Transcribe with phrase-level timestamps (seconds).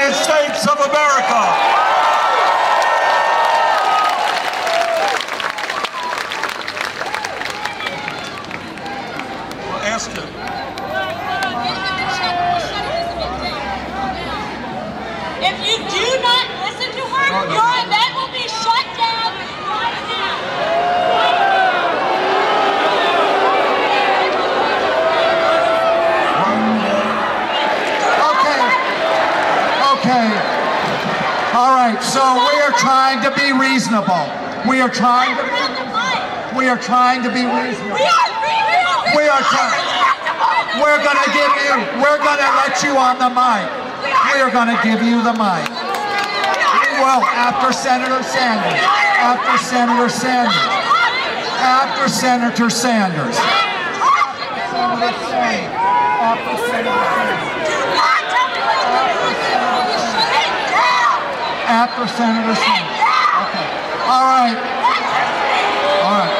[0.00, 1.40] United States of America.
[9.84, 10.28] ask him.
[15.42, 19.32] If you do not listen to her, your event will be shut down
[19.68, 20.36] right now.
[28.30, 28.90] Okay.
[30.00, 30.32] Okay.
[31.52, 31.98] All right.
[32.02, 33.52] So we are trying to be
[33.90, 34.30] reasonable.
[34.70, 35.42] We are trying to.
[35.42, 36.54] Around the mic.
[36.56, 37.98] We are trying to be reasonable.
[37.98, 39.18] We are real.
[39.18, 39.82] We are trying.
[40.78, 41.74] We're gonna give you.
[41.98, 43.66] We're gonna let you on the mic.
[44.32, 45.66] We are gonna give you the mic.
[47.02, 48.80] Well, after Senator Sanders.
[49.18, 50.54] After Senator Sanders.
[51.58, 53.36] After Senator Sanders.
[53.36, 55.74] Senator Sanders.
[56.22, 57.50] After Senator Sanders.
[61.66, 63.09] After Senator Sanders.
[64.10, 64.56] All right.
[66.02, 66.34] All right.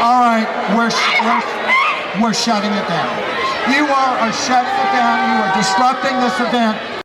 [0.00, 0.46] All right.
[0.70, 0.92] We're,
[1.26, 3.10] we're, we're shutting it down.
[3.74, 5.34] You are, are shutting it down.
[5.34, 6.97] You are disrupting this event.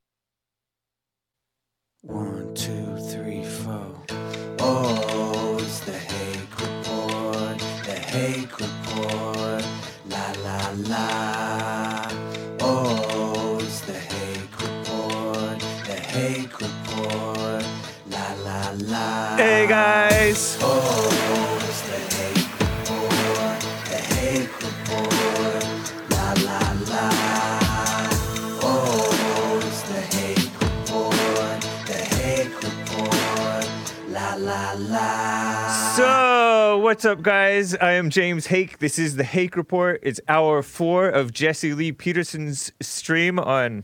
[34.73, 37.75] So, what's up, guys?
[37.75, 38.79] I am James Hake.
[38.79, 39.99] This is the Hake Report.
[40.01, 43.83] It's hour four of Jesse Lee Peterson's stream on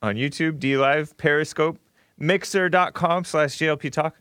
[0.00, 1.80] on YouTube, DLive, Periscope,
[2.16, 4.20] Mixer.com slash JLP Talk.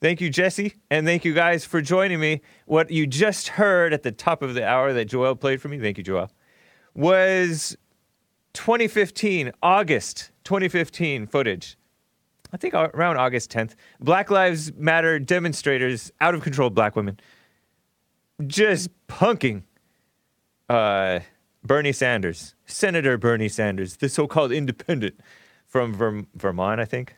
[0.00, 2.40] Thank you, Jesse, and thank you guys for joining me.
[2.64, 5.78] What you just heard at the top of the hour that Joel played for me,
[5.78, 6.30] thank you, Joel,
[6.94, 7.76] was
[8.54, 11.77] 2015, August 2015 footage.
[12.52, 17.20] I think around August 10th, Black Lives Matter demonstrators, out of control black women,
[18.46, 19.62] just punking
[20.68, 21.20] uh,
[21.62, 25.20] Bernie Sanders, Senator Bernie Sanders, the so called independent
[25.66, 27.16] from Verm- Vermont, I think.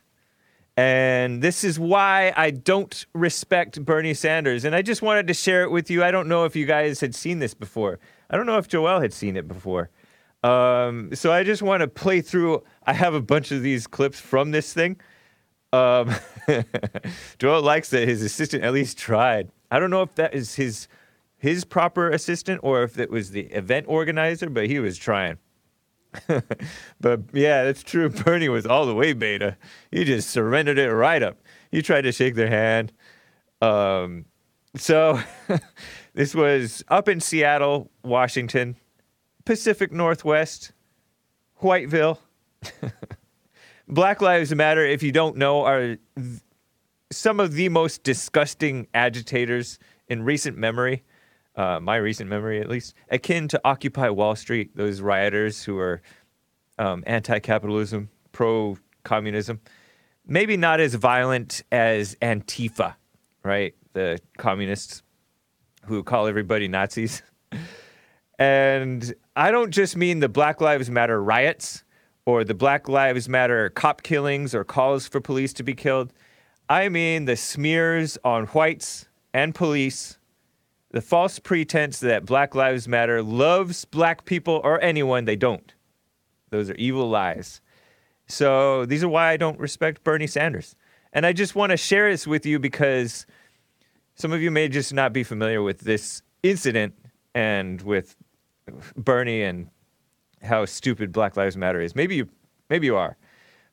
[0.77, 4.65] And this is why I don't respect Bernie Sanders.
[4.65, 6.03] And I just wanted to share it with you.
[6.03, 7.99] I don't know if you guys had seen this before.
[8.31, 9.91] I don't know if Joel had seen it before.
[10.43, 12.63] Um, so I just want to play through.
[12.87, 14.99] I have a bunch of these clips from this thing.
[15.73, 16.15] Um,
[17.43, 19.51] likes that his assistant at least tried.
[19.71, 20.89] I don't know if that is his
[21.39, 25.39] his proper assistant or if it was the event organizer, but he was trying.
[27.01, 28.09] but yeah, that's true.
[28.25, 29.57] Bernie was all the way beta.
[29.91, 31.39] He just surrendered it right up.
[31.71, 32.93] He tried to shake their hand.
[33.63, 34.27] Um,
[34.77, 35.21] so
[36.15, 38.77] this was up in Seattle, Washington,
[39.45, 40.73] Pacific Northwest,
[41.63, 42.19] Whiteville.
[43.91, 46.41] Black Lives Matter, if you don't know, are th-
[47.11, 51.03] some of the most disgusting agitators in recent memory,
[51.57, 56.03] uh, my recent memory at least, akin to Occupy Wall Street, those rioters who are
[56.79, 59.61] um, anti capitalism, pro communism.
[60.25, 62.95] Maybe not as violent as Antifa,
[63.43, 63.75] right?
[63.93, 65.03] The communists
[65.87, 67.23] who call everybody Nazis.
[68.39, 71.85] And I don't just mean the Black Lives Matter riots
[72.31, 76.13] or the Black Lives Matter cop killings or calls for police to be killed.
[76.69, 80.17] I mean the smears on whites and police,
[80.93, 85.75] the false pretense that Black Lives Matter loves black people or anyone they don't.
[86.51, 87.61] Those are evil lies.
[88.29, 90.77] So these are why I don't respect Bernie Sanders.
[91.13, 93.27] And I just want to share this with you because
[94.15, 96.95] some of you may just not be familiar with this incident
[97.35, 98.15] and with
[98.97, 99.69] Bernie and
[100.43, 101.95] how stupid Black Lives Matter is.
[101.95, 102.29] Maybe you,
[102.69, 103.17] maybe you are,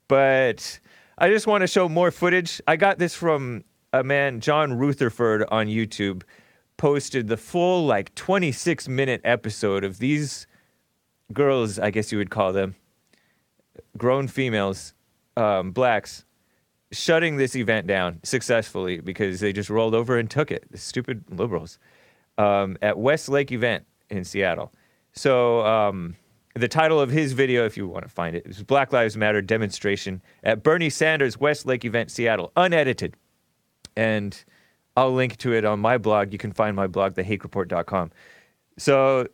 [0.08, 0.80] but
[1.18, 2.62] I just want to show more footage.
[2.68, 6.24] I got this from a man, John Rutherford, on YouTube.
[6.78, 10.46] Posted the full like 26 minute episode of these
[11.34, 12.76] girls, I guess you would call them,
[13.98, 14.94] grown females,
[15.36, 16.24] um, blacks,
[16.92, 20.66] shutting this event down successfully because they just rolled over and took it.
[20.72, 21.80] The stupid liberals
[22.38, 24.72] um, at Westlake event in Seattle.
[25.14, 26.16] So um,
[26.58, 29.42] the title of his video, if you want to find it, is Black Lives Matter
[29.42, 33.16] demonstration at Bernie Sanders Westlake event, Seattle, unedited.
[33.96, 34.44] And
[34.96, 36.32] I'll link to it on my blog.
[36.32, 38.12] You can find my blog, thehakereport.com.
[38.78, 39.28] So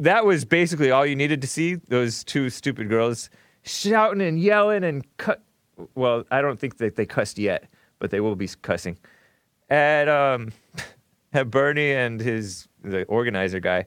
[0.00, 1.74] that was basically all you needed to see.
[1.74, 3.30] Those two stupid girls
[3.62, 5.42] shouting and yelling and cut.
[5.94, 7.68] Well, I don't think that they cussed yet,
[7.98, 8.98] but they will be cussing
[9.70, 10.52] at um,
[11.32, 13.86] at Bernie and his the organizer guy.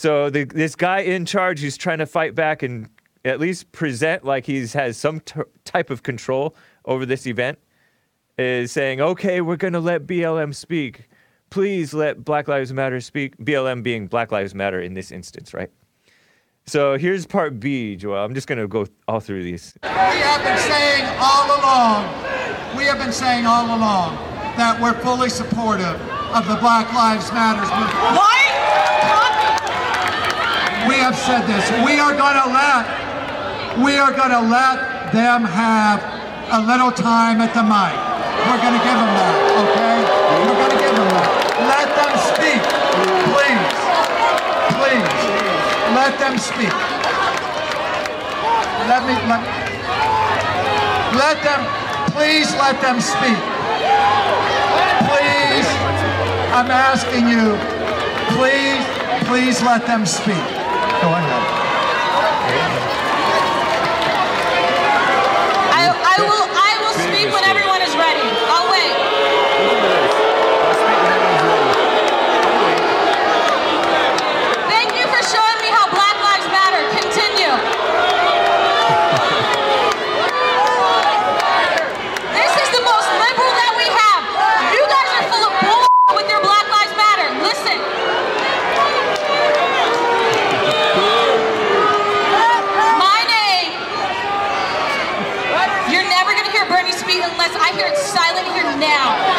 [0.00, 2.88] So the, this guy in charge who's trying to fight back and
[3.22, 6.56] at least present like he's has some t- type of control
[6.86, 7.58] over this event
[8.38, 11.10] is saying, "Okay, we're going to let BLM speak.
[11.50, 15.68] Please let Black Lives Matter speak." BLM being Black Lives Matter in this instance, right?
[16.64, 18.24] So here's part B, Joel.
[18.24, 19.74] I'm just going to go all through these.
[19.82, 22.06] We have been saying all along,
[22.74, 24.16] we have been saying all along
[24.56, 26.00] that we're fully supportive
[26.32, 28.16] of the Black Lives Matters movement.
[28.16, 28.49] Why?
[30.88, 31.64] We have said this.
[31.84, 32.84] We are going to let,
[33.84, 36.00] we are going to let them have
[36.52, 37.94] a little time at the mic.
[38.48, 39.98] We're going to give them that, okay?
[40.40, 41.28] We're going to give them that.
[41.68, 42.62] Let them speak,
[43.28, 43.70] please,
[44.80, 45.10] please.
[45.92, 46.72] Let them speak.
[48.88, 49.42] Let me, let,
[51.12, 51.60] let them,
[52.16, 53.36] please let them speak.
[55.12, 55.68] Please,
[56.56, 57.52] I'm asking you,
[58.34, 58.82] please,
[59.28, 60.59] please let them speak.
[61.02, 61.06] I,
[65.88, 68.20] I will I will speak when everyone is ready.
[68.52, 68.92] I'll wait.
[74.68, 76.84] Thank you for showing me how Black Lives Matter.
[77.00, 77.80] Continue.
[82.36, 84.22] This is the most liberal that we have.
[84.76, 87.28] You guys are full of bull with your Black Lives Matter.
[87.40, 87.78] Listen.
[93.00, 93.72] My name.
[95.92, 99.38] You're never gonna hear Bernie speak unless I hear it silent here now.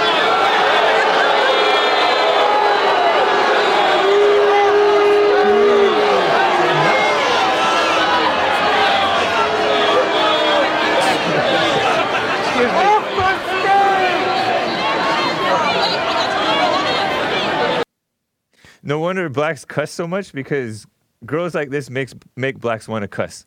[18.92, 20.86] No wonder blacks cuss so much because
[21.26, 23.46] girls like this makes make blacks want to cuss.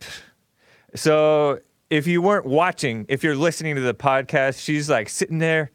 [0.96, 1.60] So
[1.90, 5.70] if you weren't watching, if you're listening to the podcast, she's like sitting there,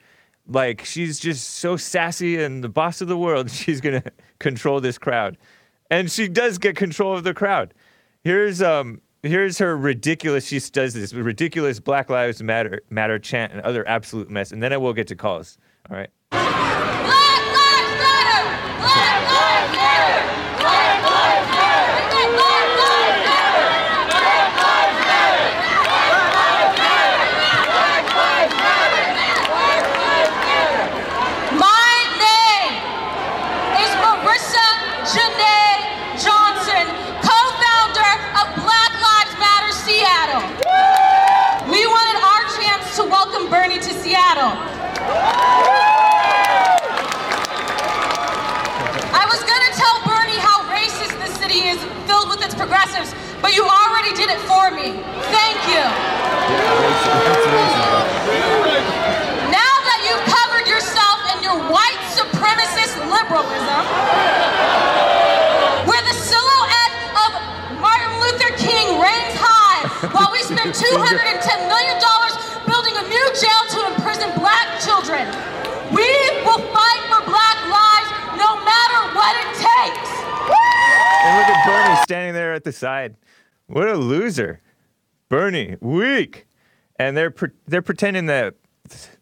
[0.48, 3.50] like she's just so sassy and the boss of the world.
[3.62, 4.04] She's gonna
[4.40, 5.38] control this crowd,
[5.90, 7.74] and she does get control of the crowd.
[8.24, 10.48] Here's um here's her ridiculous.
[10.48, 14.74] She does this ridiculous Black Lives Matter Matter chant and other absolute mess, and then
[14.74, 15.58] I will get to calls.
[15.90, 16.10] All right.
[16.32, 18.44] Black Lives Matter!
[18.80, 20.18] Black Lives Matter!
[20.60, 21.94] Black Lives Matter!
[24.10, 25.46] Black Lives Matter!
[25.84, 27.10] Black Lives Matter!
[27.74, 29.08] Black Lives Matter!
[29.52, 30.82] Black Lives Matter!
[31.60, 32.74] My name
[33.78, 34.68] is Marissa
[35.06, 35.76] Janae
[36.18, 36.86] Johnson,
[37.22, 40.44] co-founder of Black Lives Matter Seattle.
[41.70, 44.54] We wanted our chance to welcome Bernie to Seattle.
[49.14, 53.54] I was gonna tell Bernie how racist this city is, filled with its progressives, but
[53.56, 54.96] you already did it for me.
[55.34, 55.84] Thank you.
[59.52, 63.84] Now that you've covered yourself in your white supremacist liberalism,
[65.86, 66.96] where the silhouette
[67.28, 67.32] of
[67.82, 69.84] Martin Luther King reigns high,
[70.16, 71.98] while we spend $210 million
[72.68, 75.28] building a new jail to imprison black children,
[75.94, 76.08] we
[76.48, 80.10] will fight for black lives no matter what it takes.
[81.24, 83.16] And look at Bernie standing there at the side.
[83.68, 84.62] What a loser.
[85.30, 86.46] Bernie, weak.
[86.98, 88.56] And they're pre- they're pretending that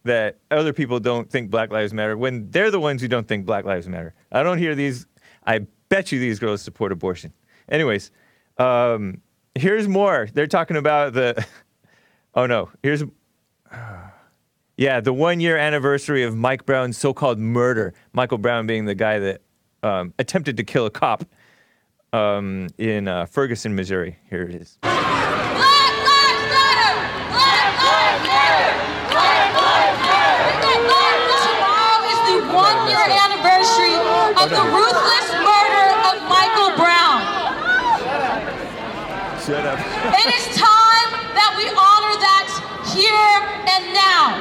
[0.03, 3.45] that other people don't think Black Lives Matter when they're the ones who don't think
[3.45, 4.13] Black Lives Matter.
[4.31, 5.05] I don't hear these.
[5.45, 5.59] I
[5.89, 7.33] bet you these girls support abortion.
[7.69, 8.11] Anyways,
[8.57, 9.21] um,
[9.55, 10.27] here's more.
[10.33, 11.45] They're talking about the.
[12.33, 13.03] Oh no, here's.
[14.77, 17.93] Yeah, the one year anniversary of Mike Brown's so called murder.
[18.13, 19.41] Michael Brown being the guy that
[19.83, 21.23] um, attempted to kill a cop
[22.13, 24.17] um, in uh, Ferguson, Missouri.
[24.29, 24.77] Here it is.
[24.81, 26.93] Black lives matter.
[27.31, 28.71] Black lives matter.
[29.11, 30.59] Black lives matter.
[31.45, 33.95] Tomorrow is the one-year anniversary
[34.41, 37.21] of the ruthless murder of Michael Brown.
[39.39, 39.79] Shut up.
[39.79, 42.47] It is time that we honor that
[42.91, 43.35] here
[43.71, 44.35] and now.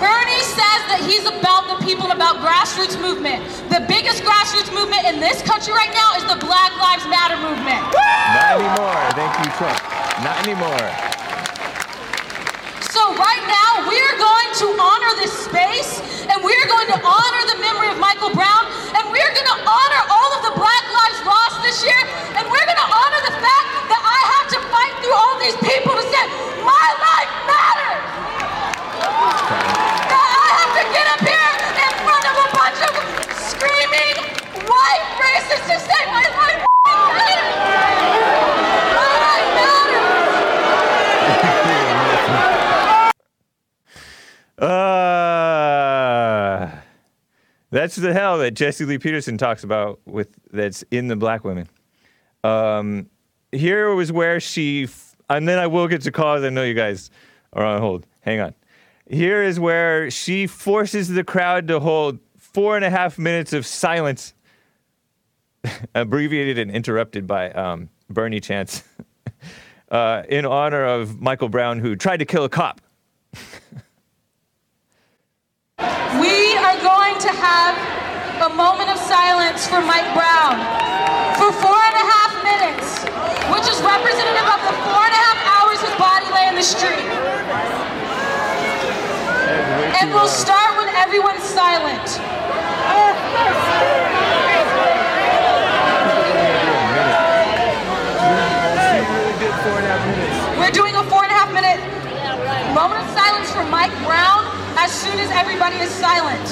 [0.00, 0.29] Bernie
[0.60, 3.40] says that he's about the people, about grassroots movement.
[3.72, 7.80] The biggest grassroots movement in this country right now is the Black Lives Matter movement.
[7.80, 9.00] Not anymore.
[9.16, 9.80] Thank you, Trump.
[10.20, 10.84] Not anymore.
[12.92, 16.98] So right now, we are going to honor this space, and we are going to
[17.00, 18.68] honor the memory of Michael Brown,
[19.00, 22.02] and we are going to honor all of the Black Lives lost this year,
[22.36, 25.56] and we're going to honor the fact that I have to fight through all these
[25.64, 26.24] people to say,
[26.60, 27.09] my life
[34.70, 36.66] white racist to save my life.
[45.80, 46.70] Uh,
[47.70, 51.68] that's the hell that Jesse Lee Peterson talks about with that's in the black women.
[52.44, 53.08] Um,
[53.52, 56.44] here was where she, f- and then I will get to cause.
[56.44, 57.10] I know you guys
[57.52, 58.06] are on hold.
[58.20, 58.54] Hang on.
[59.08, 63.66] Here is where she forces the crowd to hold four and a half minutes of
[63.66, 64.34] silence
[65.94, 68.82] abbreviated and interrupted by um, Bernie Chance,
[69.90, 72.80] uh, in honor of Michael Brown, who tried to kill a cop.
[76.20, 77.72] We are going to have
[78.44, 80.60] a moment of silence for Mike Brown
[81.40, 83.00] for four and a half minutes,
[83.48, 86.62] which is representative of the four and a half hours his body lay in the
[86.62, 87.08] street.
[90.00, 92.20] And we'll start when everyone's silent.
[100.58, 101.80] We're doing a four and a half minute
[102.74, 104.46] moment of silence for Mike Brown
[104.78, 106.44] as soon as everybody is silent.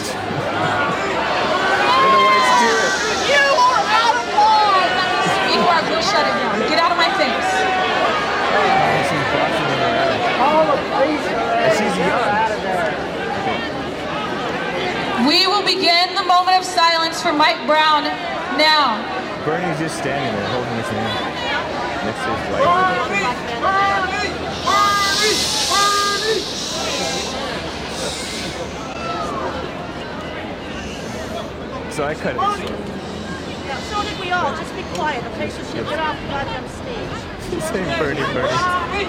[3.28, 4.96] You are out of line!
[5.52, 6.56] Before I will shut it down.
[6.64, 7.44] Get out of my face.
[15.28, 18.04] We will begin the moment of silence for Mike Brown
[18.56, 18.96] now.
[19.44, 21.36] Bernie's just standing there holding his hand
[22.06, 23.17] next to his wife.
[31.98, 32.38] So I cut it.
[33.66, 34.54] Yeah, so did we all.
[34.54, 35.50] Just be quiet, okay?
[35.50, 37.62] So she'll get off the goddamn stage.
[37.72, 39.08] Saying Bernie, Bernie.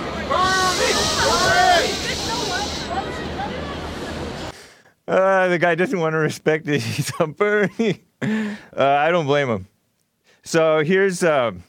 [5.08, 6.82] Uh, the guy doesn't want to respect it.
[6.82, 8.02] He's a Bernie.
[8.76, 9.68] Uh, I don't blame him.
[10.44, 11.64] So here's um,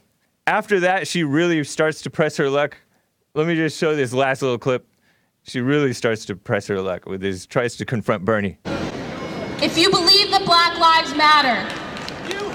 [0.47, 2.77] after that, she really starts to press her luck.
[3.35, 4.87] Let me just show this last little clip.
[5.43, 8.57] She really starts to press her luck with this, tries to confront Bernie.
[9.61, 11.61] If you believe that Black Lives Matter,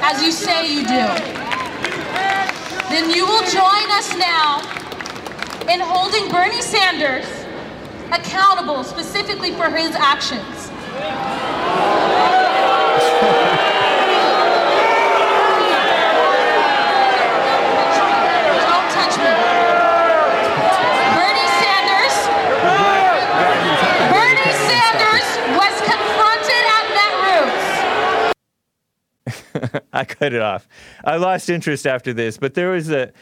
[0.03, 1.07] as you say you do,
[2.91, 4.59] then you will join us now
[5.73, 7.27] in holding Bernie Sanders
[8.13, 10.71] accountable specifically for his actions.
[18.67, 19.31] Don't touch me.
[21.15, 22.17] Bernie Sanders
[24.11, 27.71] Bernie Sanders was confronted at Netroots.
[29.93, 30.69] I cut it off.
[31.05, 33.13] I lost interest after this, but there was a.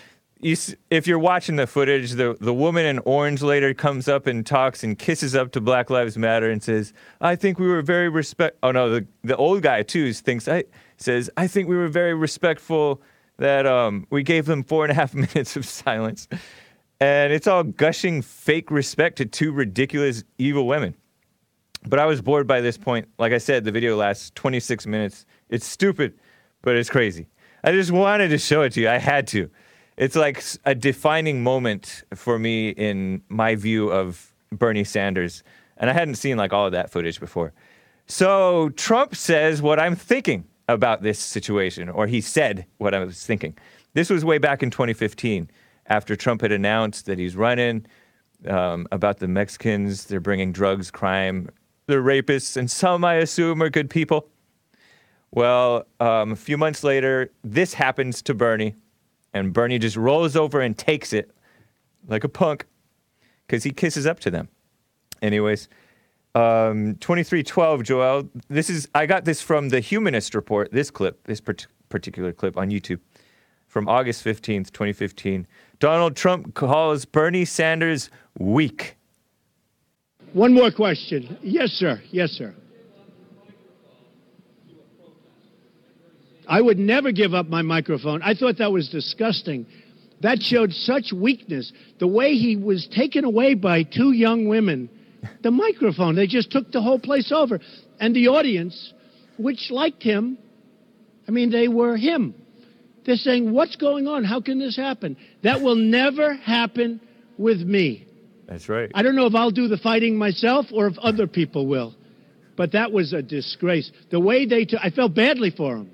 [0.41, 0.57] You,
[0.91, 4.85] if you're watching the footage, the, the woman in orange later comes up and talks
[4.85, 8.59] and kisses up to Black Lives Matter and says, "I think we were very respect."
[8.63, 10.65] Oh no, the the old guy too thinks I
[10.99, 13.01] says, "I think we were very respectful
[13.39, 16.29] that um, we gave them four and a half minutes of silence,"
[17.01, 20.95] and it's all gushing fake respect to two ridiculous evil women.
[21.87, 23.09] But I was bored by this point.
[23.19, 25.27] Like I said, the video lasts 26 minutes.
[25.51, 26.15] It's stupid,
[26.65, 27.29] but it's crazy.
[27.63, 28.89] I just wanted to show it to you.
[28.89, 29.49] I had to.
[29.97, 35.45] It's like a defining moment for me in my view of Bernie Sanders.
[35.77, 37.53] And I hadn't seen like all of that footage before.
[38.07, 43.25] So Trump says what I'm thinking about this situation, or he said what I was
[43.25, 43.57] thinking.
[43.93, 45.51] This was way back in 2015
[45.87, 47.87] after Trump had announced that he's running
[48.49, 50.07] um, about the Mexicans.
[50.07, 51.51] They're bringing drugs, crime,
[51.87, 54.29] they're rapists, and some I assume are good people.
[55.35, 58.77] Well, um, a few months later, this happens to Bernie,
[59.33, 61.33] and Bernie just rolls over and takes it
[62.07, 62.67] like a punk
[63.45, 64.49] because he kisses up to them.
[65.23, 65.69] Anyways,
[66.37, 68.29] um, 2312, Joel.
[68.49, 70.71] This is I got this from the Humanist Report.
[70.71, 73.01] This clip, this part- particular clip on YouTube,
[73.67, 75.49] from August 15th, 2015.
[75.81, 78.97] Donald Trump calls Bernie Sanders weak.
[80.33, 81.37] One more question.
[81.43, 82.01] Yes, sir.
[82.13, 82.55] Yes, sir.
[86.47, 88.23] I would never give up my microphone.
[88.23, 89.67] I thought that was disgusting.
[90.21, 91.73] That showed such weakness.
[91.99, 94.89] The way he was taken away by two young women,
[95.43, 97.61] the microphone, they just took the whole place over.
[98.01, 98.93] And the audience,
[99.39, 100.39] which liked him,
[101.27, 102.35] I mean, they were him.
[103.05, 104.25] They're saying, What's going on?
[104.25, 105.17] How can this happen?
[105.43, 107.01] That will never happen
[107.37, 108.07] with me.
[108.47, 108.91] That's right.
[108.95, 111.95] I don't know if I'll do the fighting myself or if other people will.
[112.57, 113.91] But that was a disgrace.
[114.11, 115.91] The way they took, I felt badly for him.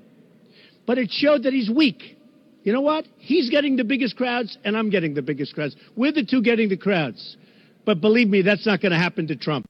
[0.91, 2.17] But it showed that he's weak.
[2.63, 3.05] You know what?
[3.17, 5.73] He's getting the biggest crowds and I'm getting the biggest crowds.
[5.95, 7.37] We're the two getting the crowds.
[7.85, 9.69] But believe me, that's not going to happen to Trump.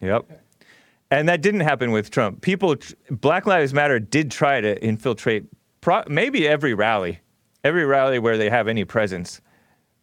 [0.00, 0.24] Yep.
[1.10, 2.40] And that didn't happen with Trump.
[2.40, 2.76] People,
[3.10, 5.44] Black Lives Matter did try to infiltrate
[5.82, 7.20] pro, maybe every rally,
[7.62, 9.42] every rally where they have any presence,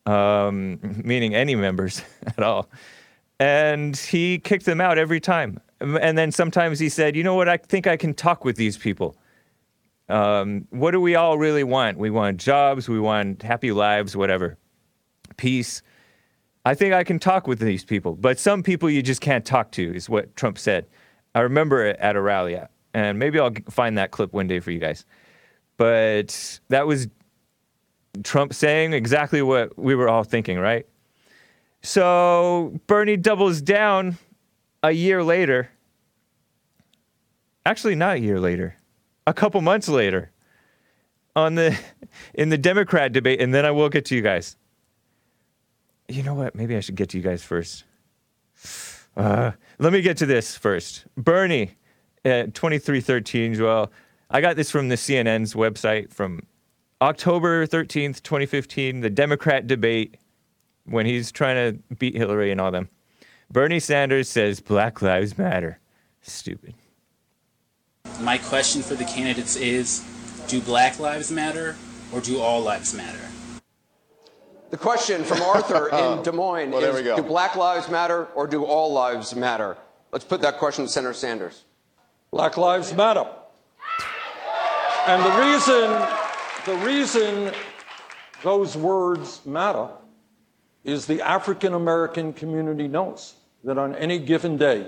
[0.06, 2.70] um, meaning any members at all.
[3.40, 5.60] And he kicked them out every time.
[5.82, 8.78] And then sometimes he said, you know what, I think I can talk with these
[8.78, 9.18] people.
[10.08, 11.98] Um, what do we all really want?
[11.98, 14.58] We want jobs, we want happy lives, whatever,
[15.38, 15.82] peace.
[16.64, 19.72] I think I can talk with these people, but some people you just can't talk
[19.74, 20.88] to, is what Trump said.
[21.34, 22.60] I remember it at a rally,
[22.94, 25.06] and maybe I'll find that clip one day for you guys.
[25.78, 27.08] But that was
[28.24, 30.88] Trump saying exactly what we were all thinking, right?
[31.82, 34.18] So Bernie doubles down
[34.82, 35.70] a year later.
[37.66, 38.76] Actually, not a year later,
[39.27, 40.32] a couple months later,
[41.36, 41.77] on the
[42.34, 44.55] in the Democrat debate, and then I will get to you guys.
[46.08, 46.55] You know what?
[46.55, 47.84] Maybe I should get to you guys first.
[49.17, 51.05] Uh, let me get to this first.
[51.17, 51.72] Bernie,
[52.25, 53.91] at 2313, Well,
[54.29, 56.41] I got this from the CNN's website from
[57.01, 60.17] October 13th, 2015, the Democrat debate
[60.86, 62.89] when he's trying to beat Hillary and all them.
[63.51, 65.79] Bernie Sanders says Black Lives Matter.
[66.22, 66.74] Stupid.
[68.22, 70.03] My question for the candidates is
[70.48, 71.75] do black lives matter
[72.13, 73.19] or do all lives matter?
[74.69, 77.15] The question from Arthur in Des Moines Well, is.
[77.15, 79.77] Do black lives matter or do all lives matter?
[80.12, 81.63] Let's put that question to Senator Sanders.
[82.31, 83.27] Black Lives Matter.
[85.07, 86.07] And the reason,
[86.65, 87.53] the reason
[88.43, 89.89] those words matter
[90.84, 94.88] is the African American community knows that on any given day,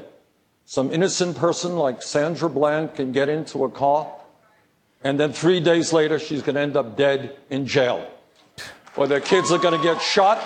[0.69, 4.05] some innocent person like Sandra Bland can get into a car,
[5.01, 8.05] and then three days later, she's going to end up dead in jail.
[8.97, 10.45] Or their kids are going to get shot.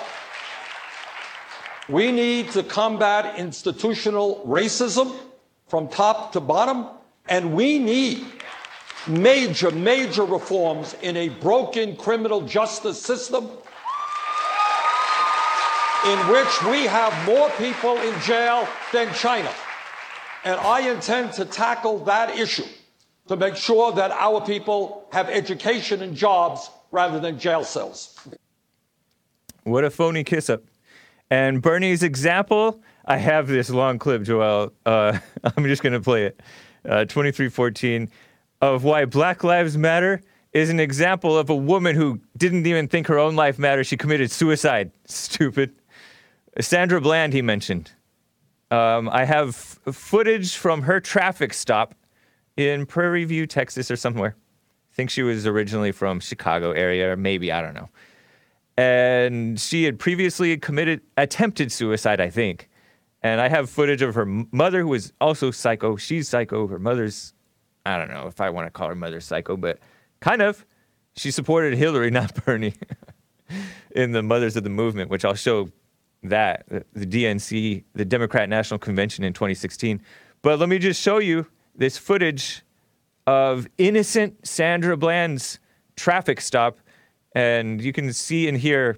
[1.89, 5.11] We need to combat institutional racism
[5.67, 6.85] from top to bottom,
[7.27, 8.23] and we need
[9.07, 13.45] major, major reforms in a broken criminal justice system
[16.05, 19.51] in which we have more people in jail than China.
[20.43, 22.65] And I intend to tackle that issue
[23.27, 28.19] to make sure that our people have education and jobs rather than jail cells.
[29.63, 30.63] What a phony kiss up.
[31.29, 34.73] And Bernie's example, I have this long clip, Joel.
[34.85, 36.41] Uh, I'm just going to play it.
[36.83, 38.09] Uh, 2314
[38.61, 43.07] of why Black Lives Matter is an example of a woman who didn't even think
[43.07, 43.85] her own life mattered.
[43.85, 44.91] She committed suicide.
[45.05, 45.73] Stupid.
[46.59, 47.91] Sandra Bland, he mentioned.
[48.71, 51.93] Um, I have footage from her traffic stop
[52.57, 54.35] in Prairie View, Texas, or somewhere.
[54.91, 57.89] I think she was originally from Chicago area, or maybe I don't know
[58.77, 62.69] and she had previously committed attempted suicide, I think.
[63.21, 65.95] And I have footage of her mother, who was also psycho.
[65.95, 66.65] She's psycho.
[66.67, 67.33] Her mother's,
[67.85, 69.79] I don't know if I want to call her mother psycho, but
[70.19, 70.65] kind of.
[71.15, 72.73] She supported Hillary, not Bernie,
[73.91, 75.69] in the Mothers of the Movement, which I'll show
[76.23, 80.01] that the the DNC, the Democrat National Convention in 2016.
[80.41, 82.63] But let me just show you this footage
[83.27, 85.59] of innocent Sandra Bland's
[85.95, 86.79] traffic stop,
[87.35, 88.97] and you can see and hear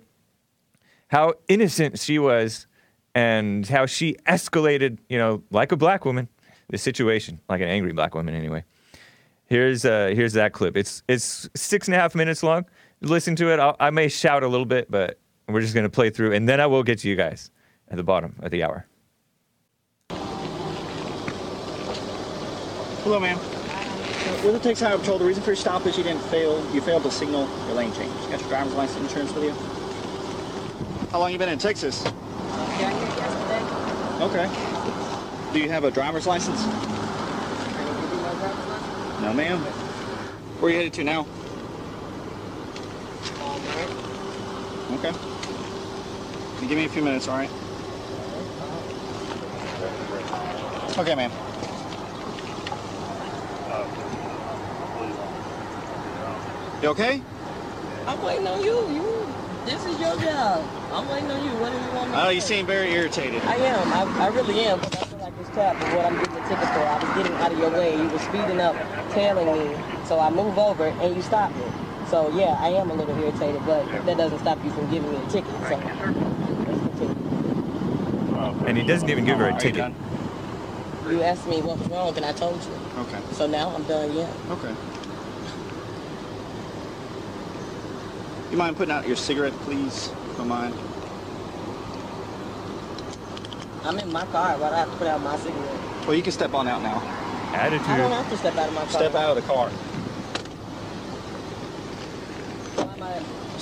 [1.07, 2.65] how innocent she was
[3.13, 6.27] and how she escalated, you know, like a black woman,
[6.69, 8.63] the situation, like an angry black woman anyway.
[9.45, 10.75] Here's uh, here's that clip.
[10.75, 12.65] It's it's six and a half minutes long.
[13.01, 13.59] Listen to it.
[13.59, 16.59] I'll, I may shout a little bit, but we're just gonna play through, and then
[16.59, 17.51] I will get to you guys
[17.89, 18.85] at the bottom of the hour.
[23.03, 23.37] Hello, ma'am.
[23.37, 23.41] Uh,
[24.45, 26.63] with the Texas Highway Patrol, the reason for your stop is you didn't fail.
[26.73, 28.13] You failed to signal your lane change.
[28.23, 29.51] You got your driver's license insurance with you?
[31.11, 32.01] How long you been in Texas?
[32.05, 33.09] Uh,
[34.31, 34.47] okay.
[35.53, 36.65] Do you have a driver's license?
[39.21, 39.59] No, ma'am.
[40.59, 41.27] Where are you headed to now?
[44.93, 45.11] Okay.
[46.61, 47.51] You give me a few minutes, all right?
[50.97, 51.31] Okay, ma'am.
[56.81, 57.21] You okay?
[58.07, 58.89] I'm waiting on you.
[58.89, 59.27] You,
[59.65, 60.65] this is your job.
[60.91, 61.51] I'm waiting on you.
[61.61, 63.43] What do you want me Oh, you seem very irritated.
[63.43, 63.93] I am.
[63.93, 64.79] I, I really am.
[64.79, 66.79] I feel like it's tapped for what I'm getting the ticket for.
[66.79, 67.95] I was getting out of your way.
[67.95, 68.75] You were speeding up,
[69.11, 69.77] tailing me.
[70.05, 71.65] So I move over and you stop me.
[72.09, 75.17] So yeah, I am a little irritated, but that doesn't stop you from giving me
[75.23, 75.53] a ticket.
[75.69, 76.32] So.
[78.65, 79.93] And he doesn't even give her a ticket.
[81.09, 82.71] You asked me what was wrong, and I told you.
[83.01, 83.19] Okay.
[83.33, 84.15] So now I'm done.
[84.15, 84.31] Yeah.
[84.51, 84.73] Okay.
[88.51, 90.09] You mind putting out your cigarette, please?
[90.37, 90.73] Don't mind.
[93.83, 94.57] I'm in my car.
[94.57, 96.07] Why do I have to put out my cigarette?
[96.07, 97.01] Well, you can step on out now.
[97.53, 98.89] I don't have to step out of my car.
[98.89, 99.69] Step out of the car.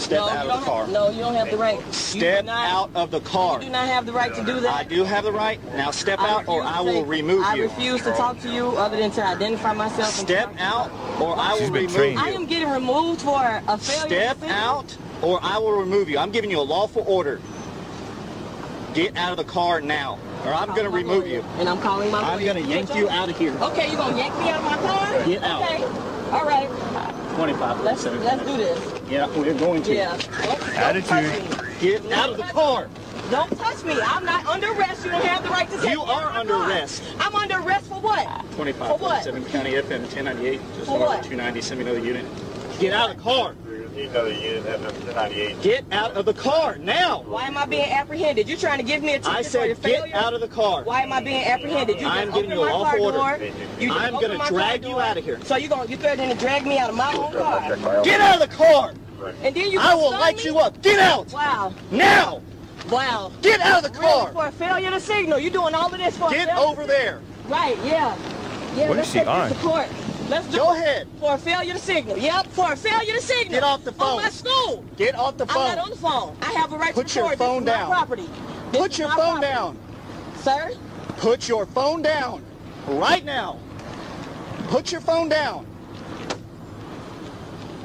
[0.09, 0.83] Why am I- Step no, out you of don't the car.
[0.83, 1.93] Have, no, you don't have the right.
[1.93, 3.59] Step not- out of the car.
[3.59, 4.73] You do not have the right to do that.
[4.73, 5.59] I do have the right.
[5.75, 7.63] Now step I out or I will take- remove I you.
[7.63, 10.17] I refuse to talk to you other than to identify myself.
[10.19, 12.19] and Step out or I She's will been remove trained.
[12.19, 14.07] I am getting removed for a failure.
[14.07, 16.17] Step to out or I will remove you.
[16.17, 17.39] I'm giving you a lawful order.
[18.93, 21.45] Get out of the car now or I'm going to remove lawyer, you.
[21.59, 22.53] And I'm calling my I'm lawyer.
[22.53, 23.53] going to yank you out of here.
[23.61, 25.25] Okay, you gonna yank me out of my car?
[25.25, 25.61] Get out.
[25.63, 25.83] Okay.
[26.31, 26.69] All right.
[27.41, 27.81] 25.
[27.81, 29.01] Let's let's do this.
[29.09, 29.95] Yeah, we're going to.
[29.95, 30.15] Yeah.
[30.15, 31.07] Don't, don't Attitude.
[31.09, 31.89] touch me.
[31.89, 32.87] Get out of the car.
[33.31, 33.99] Don't touch me.
[33.99, 35.03] I'm not under arrest.
[35.03, 36.69] You don't have the right to take You me out are of my under car.
[36.69, 37.03] arrest.
[37.19, 38.27] I'm under arrest for what?
[38.51, 39.23] 25, For what?
[39.23, 41.23] 47 County FM 1098, just For north what?
[41.23, 41.61] 290.
[41.61, 42.25] Send me another unit.
[42.79, 43.55] Get out of the car.
[43.95, 45.61] Another unit, FM 1098.
[45.61, 47.23] Get out of the car now.
[47.23, 48.47] Why am I being apprehended?
[48.47, 50.15] You're trying to give me a ticket I for your said get failure?
[50.15, 50.83] out of the car.
[50.83, 51.99] Why am I being apprehended?
[51.99, 53.31] You I'm giving you a my car lawful door.
[53.31, 53.45] order.
[53.79, 55.39] You just I'm gonna drag you out of here.
[55.43, 58.03] So you're gonna you threatening to drag me out of my own car?
[58.03, 58.93] Get out of the car.
[59.43, 60.43] And then you I gonna will light me?
[60.45, 60.81] you up.
[60.81, 61.73] Get out Wow.
[61.91, 62.41] now.
[62.89, 63.31] Wow.
[63.41, 64.31] Get out of the Really, car.
[64.31, 65.37] for a failure to signal.
[65.37, 66.65] You're doing all of this for a Get failure?
[66.65, 67.19] over there.
[67.47, 68.15] Right, yeah.
[68.75, 69.49] Yeah, What let's is she take on?
[69.49, 69.87] this to court.
[70.31, 70.77] Let's do Go it.
[70.79, 71.07] ahead.
[71.19, 72.17] For a failure to signal.
[72.17, 73.51] Yep, for a failure to signal.
[73.53, 74.17] Get off the phone.
[74.17, 74.85] On my school.
[74.95, 75.61] Get off the phone.
[75.71, 76.37] I'm not on the phone.
[76.41, 77.37] I have a right Put to your record.
[77.37, 77.89] phone this is down.
[77.89, 78.29] My property.
[78.71, 79.41] This Put your phone property.
[79.47, 79.77] down.
[80.37, 80.71] Sir?
[81.17, 82.45] Put your phone down
[82.87, 83.59] right now.
[84.69, 85.67] Put your phone down.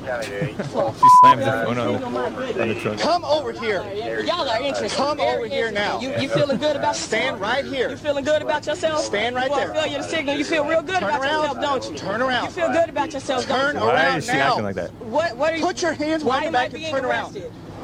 [0.06, 0.56] County 8.
[0.56, 3.00] She slams her phone on, on the trunk.
[3.00, 3.82] Come over here.
[4.22, 4.96] Y'all are interesting.
[4.96, 6.00] Come Very over here now.
[6.00, 7.40] You, you feeling good about Stand yourself?
[7.40, 9.00] right You feeling good about yourself?
[9.00, 9.74] Stand right For a there.
[9.74, 10.36] failure to signal.
[10.36, 11.42] You feel real good Turn about around.
[11.42, 11.98] yourself, don't you?
[11.98, 12.44] Turn around.
[12.44, 13.88] You feel good about yourself, Turn don't you?
[13.88, 14.48] Why around is she now.
[14.50, 14.92] acting like that?
[14.94, 15.64] What, what are you?
[15.64, 17.36] Put your hands why behind your back and being turn around.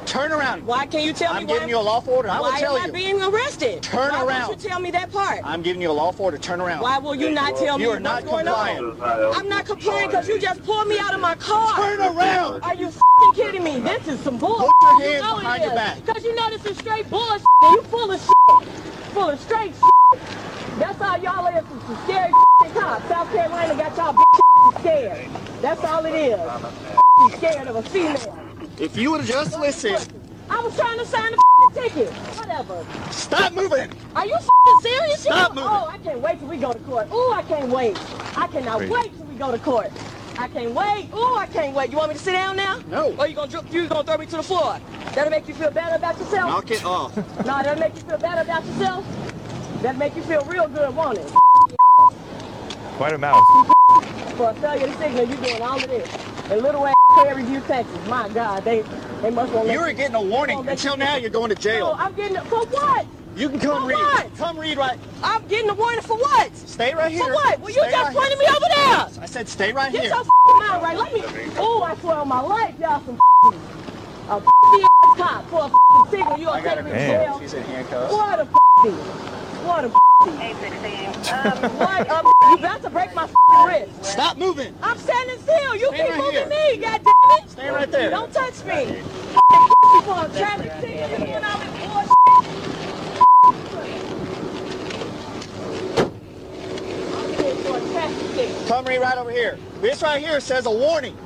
[0.03, 0.07] Arrested?
[0.07, 0.67] Turn around.
[0.67, 2.29] Why can you tell me I'm why giving you a lawful order.
[2.29, 2.93] I will why tell am I you.
[2.93, 3.83] being arrested?
[3.83, 4.49] Turn why around.
[4.49, 5.41] Won't you tell me that part?
[5.45, 6.39] I'm giving you a lawful order.
[6.39, 6.83] Turn around.
[6.83, 9.01] Why will you not tell me You are what's not going on?
[9.35, 11.77] I'm not complying because you just pulled me out of my car.
[11.77, 12.63] Turn around.
[12.63, 13.81] Are you f***ing kidding me?
[13.81, 14.71] This is some bullshit.
[14.81, 15.77] Put your You hands know it behind your is.
[15.77, 16.07] back.
[16.07, 17.47] Cause you know this is straight bullshit.
[17.63, 18.69] You full of shit.
[19.13, 20.21] Full of straight shit.
[20.79, 21.65] That's all y'all is.
[21.65, 23.09] is Some scary f***ing cops.
[23.09, 25.31] South Carolina got y'all bitches scared.
[25.61, 26.41] That's all it is.
[26.41, 28.39] F***ing scared of a female.
[28.83, 29.95] If you would just listen,
[30.51, 32.13] I was trying to sign the f***ing ticket.
[32.37, 32.85] Whatever.
[33.13, 33.89] stop moving.
[34.17, 35.21] Are you f***ing serious?
[35.21, 35.65] Stop y'all?
[35.65, 35.71] moving.
[35.71, 37.09] Oh, I can't wait till we go to court.
[37.13, 37.97] Ooh, I can't wait.
[38.37, 38.93] I cannot Crazy.
[38.93, 39.93] wait till we go to court.
[40.37, 41.09] I can't wait.
[41.15, 41.93] Ooh, I can't wait.
[41.93, 42.81] You want me to sit down now?
[42.89, 43.15] No.
[43.21, 44.81] Or you gonna dr- you gonna throw me to the floor?
[45.15, 46.51] That'll make you feel better about yourself.
[46.51, 47.17] Knock it off.
[47.47, 49.07] No, that'll make you feel better about yourself.
[49.81, 51.33] That'll make you feel real good, won't it?
[52.97, 53.47] Quite a mouse.
[54.37, 56.32] For a failure to signal, you doing all of this.
[56.53, 56.95] And little ass
[57.47, 58.09] View, Texas.
[58.09, 58.83] My God, they
[59.23, 60.59] they must want You were getting a warning.
[60.59, 61.97] Oh, Until now, you're going to No, jail.
[61.99, 63.07] I'm getting it for what?
[63.35, 63.97] You can come For read.
[63.97, 64.37] what?
[64.37, 64.99] Come read right.
[65.23, 66.55] I'm getting a warning for what?
[66.55, 67.25] Stay right here.
[67.25, 67.59] For what?
[67.59, 68.51] Well, you Stay just right pointed here.
[68.51, 69.23] me over there.
[69.23, 70.11] I said stay right Get here.
[70.11, 70.99] Get your f***ing mind right.
[70.99, 71.23] Let me.
[71.57, 73.19] Oh, I swear on my life, y'all some
[74.29, 74.43] a
[75.17, 76.39] cop for a f***ing signal.
[76.39, 77.39] You I gonna got take her me to jail?
[77.41, 78.13] She's in handcuffs.
[78.13, 78.93] What a f***ing.
[79.67, 81.79] What a f***ing.
[81.79, 82.11] What?
[82.11, 84.05] Um, you about to break my f***ing wrist.
[84.05, 84.75] Stop moving.
[84.83, 85.77] I'm standing still.
[85.77, 86.49] You Stay keep right moving here.
[86.49, 86.77] me.
[86.79, 87.51] God damn it.
[87.51, 88.11] Stay right there.
[88.11, 88.73] Don't touch me.
[88.73, 91.11] F***ing for traffic ticket.
[91.11, 92.17] You doing all this bullshit.
[97.15, 98.69] I'm here for a traffic ticket.
[98.69, 99.59] Come right over here.
[99.81, 101.17] This right here says a warning.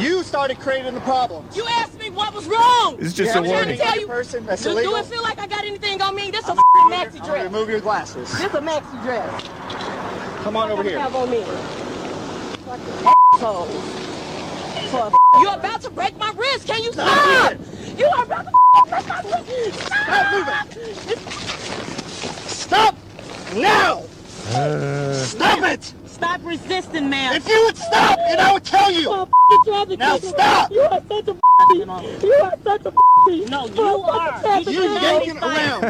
[0.00, 1.46] You started creating the problem.
[1.54, 2.96] You asked me what was wrong.
[2.98, 3.78] It's You just a have trying to warning.
[3.78, 4.92] tell you- person that's Do, illegal.
[4.92, 6.30] do it feel like I got anything on me?
[6.30, 7.44] This a I'm f***ing gonna- maxi I'm dress.
[7.44, 8.30] remove your glasses.
[8.32, 9.42] This is a maxi dress.
[10.42, 10.98] Come on over here.
[10.98, 11.42] have on me?
[12.64, 13.66] Fucking asshole.
[14.90, 16.66] For You're about to break my wrist.
[16.66, 17.54] Can you stop?
[17.96, 18.50] You are about to
[18.90, 19.82] break my wrist.
[19.84, 21.18] Stop moving.
[22.48, 22.94] Stop
[23.54, 24.02] now!
[24.54, 25.92] Uh, Stop it!
[26.20, 27.34] Stop resisting, man.
[27.36, 29.04] If you would stop, and I would tell you.
[29.04, 30.28] For a Now ticket.
[30.28, 30.70] stop!
[30.70, 31.80] You are such a f***ing.
[31.80, 33.44] You are such a f***ing.
[33.48, 34.60] No, you oh, are.
[34.60, 35.82] You're yanking around.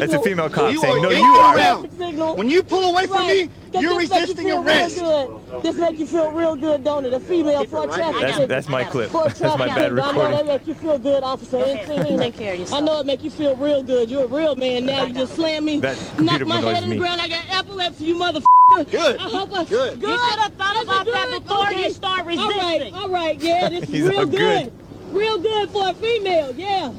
[0.00, 1.56] that's a female cop You saying, are no, you are.
[1.56, 1.92] around.
[1.96, 2.34] Signal.
[2.34, 3.82] When you pull away from me, Right.
[3.82, 4.98] Does you're this make you resisting feel real arrest.
[4.98, 5.62] good?
[5.62, 7.12] This make you feel real good, don't it?
[7.12, 8.48] A female for a traffic That's, ticket.
[8.48, 9.10] that's my clip.
[9.10, 10.04] For a That's my traffic bad ticket.
[10.04, 11.56] I know that make you feel good, officer.
[11.58, 12.16] Ain't seen me.
[12.18, 12.82] Take care of yourself.
[12.82, 14.10] I know it make you feel real good.
[14.10, 15.04] You're a real man now.
[15.06, 16.98] You just slam me, That knock my head in the me.
[17.00, 17.20] ground.
[17.20, 18.90] I got epilepsy, you motherfucker.
[18.90, 19.18] Good.
[19.18, 20.00] I hope I, Good.
[20.00, 20.08] Good.
[20.10, 21.82] You should have thought This is about that before Okay.
[21.84, 22.94] you start All right, resisting.
[22.94, 23.02] All right.
[23.04, 23.40] All right.
[23.42, 24.30] yeah, this is real good.
[24.30, 24.72] good.
[25.12, 26.92] Real good for a female, yeah.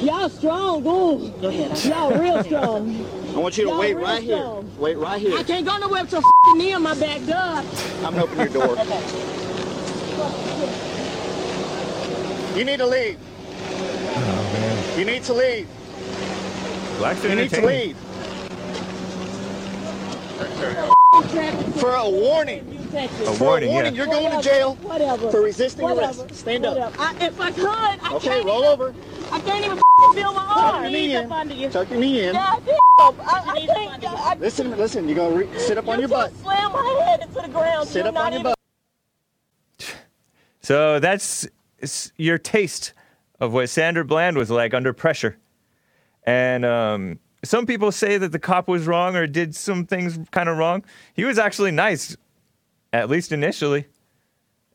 [0.00, 1.28] Y'all strong, ooh.
[1.40, 1.84] Go ahead.
[1.84, 3.06] Y'all real strong.
[3.34, 4.46] I want you to wait real right here.
[4.78, 5.36] Wait right here.
[5.38, 7.62] I can't go nowhere with your f***ing knee on my back, duh.
[8.04, 8.76] I'm gonna open your door.
[12.56, 13.18] You need to leave.
[14.18, 14.98] Oh, man.
[14.98, 15.68] You need to leave.
[16.98, 17.96] Blacks are You need to leave.
[21.80, 22.78] For a warning.
[22.94, 24.04] A For warning, a warning, yeah.
[24.04, 25.30] you're going to jail Whatever.
[25.30, 26.22] for resisting Whatever.
[26.22, 26.34] arrest.
[26.34, 26.94] Stand up.
[26.98, 28.94] I, if I could, I Okay, can't roll even, over.
[29.32, 29.82] I can't even f***ing
[30.16, 30.82] feel my Tuck arm.
[30.82, 31.26] your knee in.
[31.26, 31.68] Up under you.
[31.68, 32.32] Tuck your knee in.
[32.32, 32.76] God damn.
[32.98, 35.06] I, I think I, Listen, listen.
[35.08, 36.30] You're going to re- sit up on your butt.
[36.30, 37.88] just slam my head into the ground.
[37.88, 38.56] Sit You're up on your butt.
[40.60, 41.46] So that's
[42.16, 42.92] your taste
[43.38, 45.36] of what Sandra Bland was like under pressure.
[46.24, 50.48] And um, some people say that the cop was wrong or did some things kind
[50.48, 50.84] of wrong.
[51.14, 52.16] He was actually nice,
[52.92, 53.86] at least initially.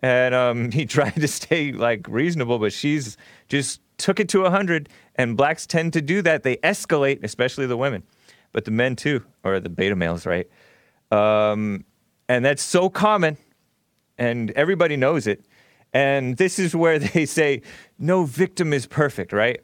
[0.02, 3.18] And um, he tried to stay like reasonable, but she's
[3.50, 4.90] just took it to 100.
[5.16, 6.44] And blacks tend to do that.
[6.44, 8.04] They escalate, especially the women,
[8.52, 10.50] but the men too, or the beta males, right?
[11.12, 11.86] Um,
[12.30, 13.38] and that's so common
[14.18, 15.46] and everybody knows it.
[15.94, 17.64] And this is where they say
[17.98, 19.60] no victim is perfect, right?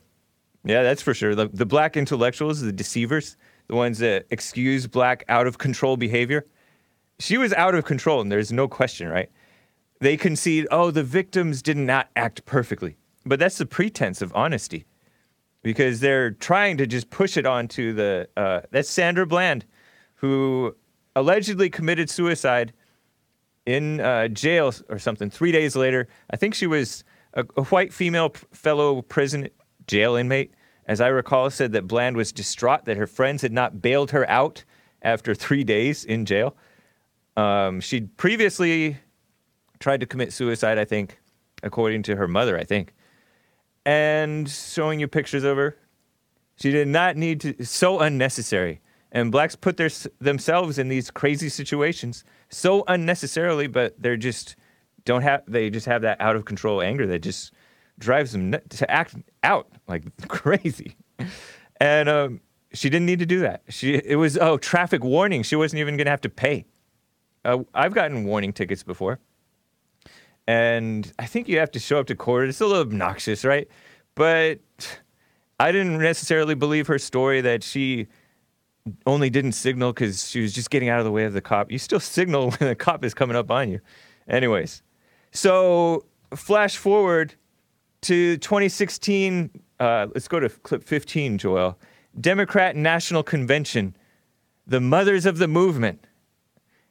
[0.63, 1.36] Yeah, that's for sure.
[1.36, 6.45] The, the black intellectuals, the deceivers, the ones that excuse black out of control behavior.
[7.19, 9.32] She was out of control, and there's no question, right?
[10.00, 12.97] They concede, oh, the victims did not act perfectly.
[13.28, 14.86] But that's the pretense of honesty
[15.63, 18.30] because they're trying to just push it onto the.
[18.38, 19.66] Uh, that's Sandra Bland,
[20.16, 20.76] who
[21.16, 22.74] allegedly committed suicide
[23.66, 26.08] in uh, jail or something three days later.
[26.30, 29.50] I think she was a, a white female fellow prison
[29.88, 30.54] jail inmate.
[30.86, 34.30] As I recall, said that Bland was distraught that her friends had not bailed her
[34.30, 34.63] out
[35.02, 36.56] after three days in jail.
[37.36, 38.98] Um, she'd previously
[39.80, 41.20] tried to commit suicide, I think,
[41.62, 42.94] according to her mother, I think.
[43.88, 45.78] And showing you pictures of her.
[46.60, 48.82] She did not need to, so unnecessary.
[49.13, 54.58] And blacks put their, themselves in these crazy situations so unnecessarily, but they're just
[55.06, 57.54] don't have, they just have that out of control anger that just
[57.97, 60.97] drives them to act out like crazy.
[61.80, 62.41] And um,
[62.73, 63.63] she didn't need to do that.
[63.69, 65.43] She, it was, oh, traffic warning.
[65.43, 66.65] She wasn't even going to have to pay.
[67.45, 69.19] Uh, I've gotten warning tickets before.
[70.48, 72.48] And I think you have to show up to court.
[72.48, 73.68] It's a little obnoxious, right?
[74.16, 74.60] But
[75.60, 78.08] I didn't necessarily believe her story that she
[79.06, 81.72] only didn't signal because she was just getting out of the way of the cop.
[81.72, 83.82] You still signal when the cop is coming up on you.
[84.28, 84.84] Anyways,
[85.32, 86.06] so
[86.36, 87.34] flash forward
[88.02, 89.50] to 2016.
[89.80, 91.78] Uh, let's go to clip 15, Joel.
[92.20, 93.96] Democrat National Convention,
[94.66, 96.06] the mothers of the movement.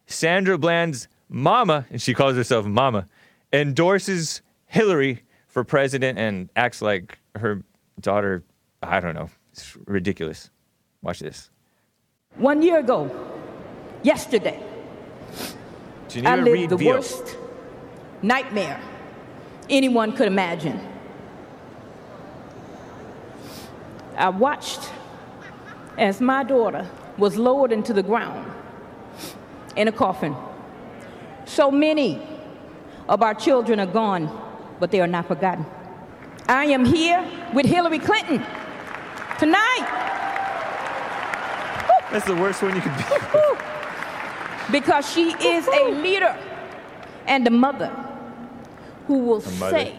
[0.06, 3.06] Sandra Bland's mama, and she calls herself mama,
[3.52, 7.62] endorses Hillary for president and acts like her
[8.00, 8.44] daughter.
[8.82, 9.30] I don't know.
[9.52, 10.50] It's ridiculous.
[11.02, 11.50] Watch this.
[12.36, 13.10] One year ago,
[14.02, 14.62] yesterday,
[16.08, 17.36] Geneva I lived the worst
[18.22, 18.80] nightmare
[19.70, 20.78] anyone could imagine.
[24.16, 24.90] I watched
[25.98, 28.50] as my daughter was lowered into the ground
[29.76, 30.34] in a coffin.
[31.44, 32.20] So many
[33.08, 34.30] of our children are gone,
[34.80, 35.64] but they are not forgotten.
[36.48, 38.44] I am here with Hillary Clinton
[39.38, 40.02] tonight
[42.10, 43.02] That's the worst one you could be.
[44.70, 46.38] because she is a leader
[47.26, 47.88] and a mother
[49.06, 49.70] who will mother.
[49.78, 49.98] say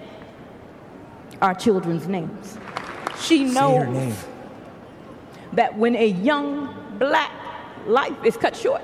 [1.42, 2.58] our children's names.
[3.20, 4.16] She knows name.
[5.54, 7.32] that when a young black
[7.86, 8.82] life is cut short,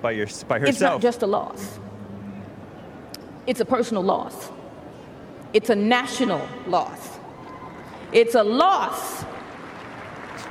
[0.00, 1.78] By, your, by it's not just a loss.
[3.46, 4.50] It's a personal loss.
[5.52, 7.18] It's a national loss.
[8.12, 9.24] It's a loss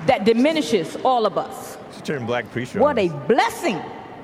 [0.05, 1.77] that diminishes all of us.
[1.95, 2.79] She turned black preacher.
[2.79, 3.81] What a blessing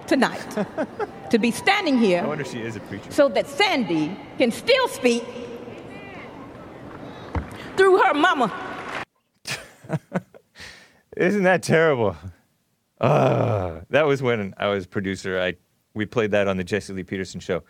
[0.07, 0.65] tonight
[1.29, 3.11] to be standing here I wonder if she is a preacher.
[3.11, 5.23] so that Sandy can still speak
[7.75, 8.51] through her mama.
[11.17, 12.15] Isn't that terrible?
[13.01, 15.39] Uh, that was when I was producer.
[15.39, 15.55] I
[15.93, 17.63] we played that on the Jesse Lee Peterson show.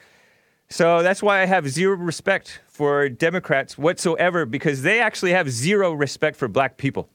[0.70, 5.94] So that's why I have zero respect for Democrats whatsoever because they actually have zero
[5.94, 7.10] respect for black people.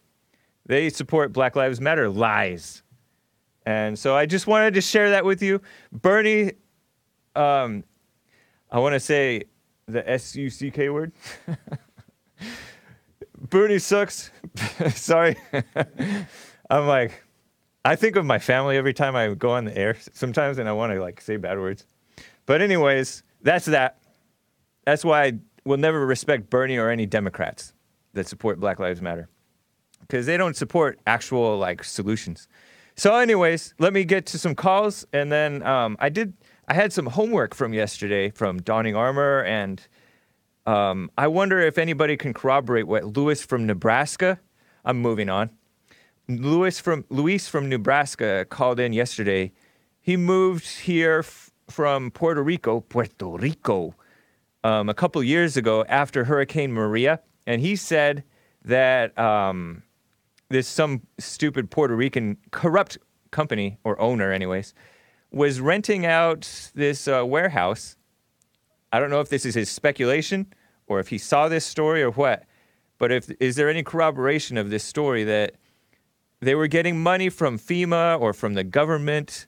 [0.67, 2.83] They support Black Lives Matter lies.
[3.67, 5.61] And so I just wanted to share that with you.
[5.93, 6.53] Bernie,
[7.37, 7.85] um,
[8.71, 9.45] I want to say
[9.87, 11.13] the S U C K word.
[13.51, 14.31] Bernie sucks.
[14.95, 15.37] Sorry.
[16.71, 17.23] I'm like,
[17.85, 20.73] I think of my family every time I go on the air sometimes, and I
[20.73, 21.87] want to like say bad words.
[22.47, 23.99] But anyways, that's that.
[24.85, 25.33] That's why I
[25.65, 27.73] will never respect Bernie or any Democrats
[28.15, 29.29] that support Black Lives Matter
[30.01, 32.49] because they don't support actual like solutions.
[32.97, 36.35] So, anyways, let me get to some calls, and then um, I did.
[36.69, 39.87] I had some homework from yesterday from Donning Armor, and
[40.67, 44.41] um, I wonder if anybody can corroborate what Lewis from Nebraska.
[44.85, 45.51] I'm moving on.
[46.29, 49.53] Lewis from Luis from Nebraska called in yesterday,
[50.01, 53.95] He moved here f- from Puerto Rico, Puerto Rico,
[54.65, 58.25] um, a couple years ago after Hurricane Maria, and he said
[58.65, 59.83] that um,
[60.49, 62.99] this some stupid Puerto Rican corrupt
[63.31, 64.75] company or owner, anyways,
[65.33, 67.97] was renting out this uh, warehouse.
[68.93, 70.53] I don't know if this is his speculation
[70.87, 72.45] or if he saw this story or what,
[72.99, 75.55] but if is there any corroboration of this story that
[76.41, 79.47] they were getting money from FEMA or from the government,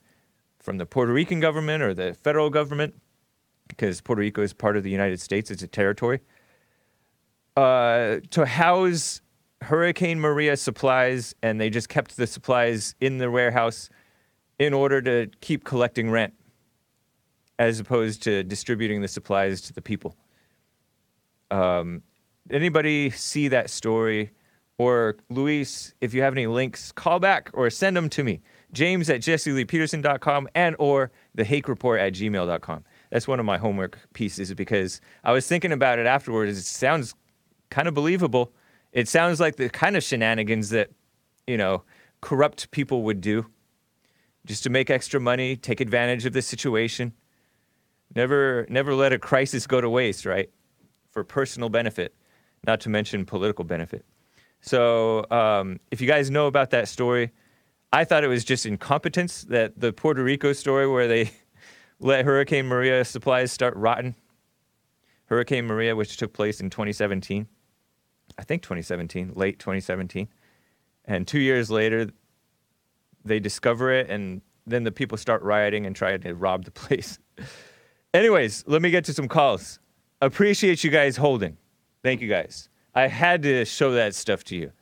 [0.64, 2.94] from the Puerto Rican government or the federal government,
[3.68, 6.20] because Puerto Rico is part of the United States, it's a territory,
[7.56, 9.20] uh, to house
[9.60, 13.90] Hurricane Maria supplies, and they just kept the supplies in the warehouse
[14.58, 16.32] in order to keep collecting rent,
[17.58, 20.16] as opposed to distributing the supplies to the people.
[21.50, 22.02] Um,
[22.50, 24.30] anybody see that story?
[24.78, 28.40] Or Luis, if you have any links, call back or send them to me.
[28.74, 32.84] James at jesseleepeterson.com and or the hake report at gmail.com.
[33.10, 36.58] That's one of my homework pieces because I was thinking about it afterwards.
[36.58, 37.14] It sounds
[37.70, 38.52] kind of believable.
[38.92, 40.90] It sounds like the kind of shenanigans that,
[41.46, 41.84] you know,
[42.20, 43.46] corrupt people would do
[44.46, 47.12] just to make extra money, take advantage of the situation.
[48.14, 50.50] Never never let a crisis go to waste, right?
[51.10, 52.14] For personal benefit,
[52.66, 54.04] not to mention political benefit.
[54.60, 57.32] So, um, if you guys know about that story,
[57.94, 61.30] I thought it was just incompetence that the Puerto Rico story where they
[62.00, 64.16] let Hurricane Maria supplies start rotting.
[65.26, 67.46] Hurricane Maria, which took place in 2017,
[68.36, 70.26] I think 2017, late 2017.
[71.04, 72.10] And two years later,
[73.24, 77.20] they discover it, and then the people start rioting and trying to rob the place.
[78.12, 79.78] Anyways, let me get to some calls.
[80.20, 81.58] Appreciate you guys holding.
[82.02, 82.68] Thank you guys.
[82.92, 84.72] I had to show that stuff to you.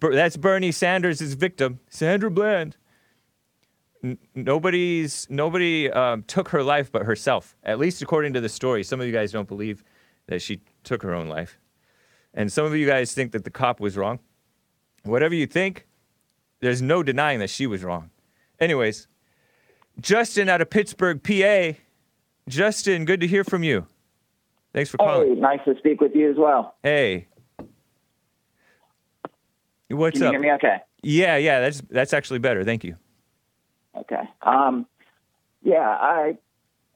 [0.00, 2.76] That's Bernie Sanders' victim, Sandra Bland.
[4.02, 7.56] N- nobody's nobody um, took her life but herself.
[7.62, 8.82] At least according to the story.
[8.82, 9.84] Some of you guys don't believe
[10.26, 11.58] that she took her own life,
[12.32, 14.18] and some of you guys think that the cop was wrong.
[15.04, 15.86] Whatever you think,
[16.60, 18.10] there's no denying that she was wrong.
[18.58, 19.06] Anyways,
[20.00, 21.78] Justin out of Pittsburgh, PA.
[22.48, 23.86] Justin, good to hear from you.
[24.72, 25.34] Thanks for calling.
[25.34, 26.74] Hey, nice to speak with you as well.
[26.82, 27.28] Hey.
[29.94, 30.32] What's Can you up?
[30.34, 30.76] hear me okay?
[31.02, 32.64] Yeah, yeah, that's that's actually better.
[32.64, 32.96] Thank you.
[33.96, 34.22] Okay.
[34.42, 34.86] Um,
[35.62, 36.36] yeah, I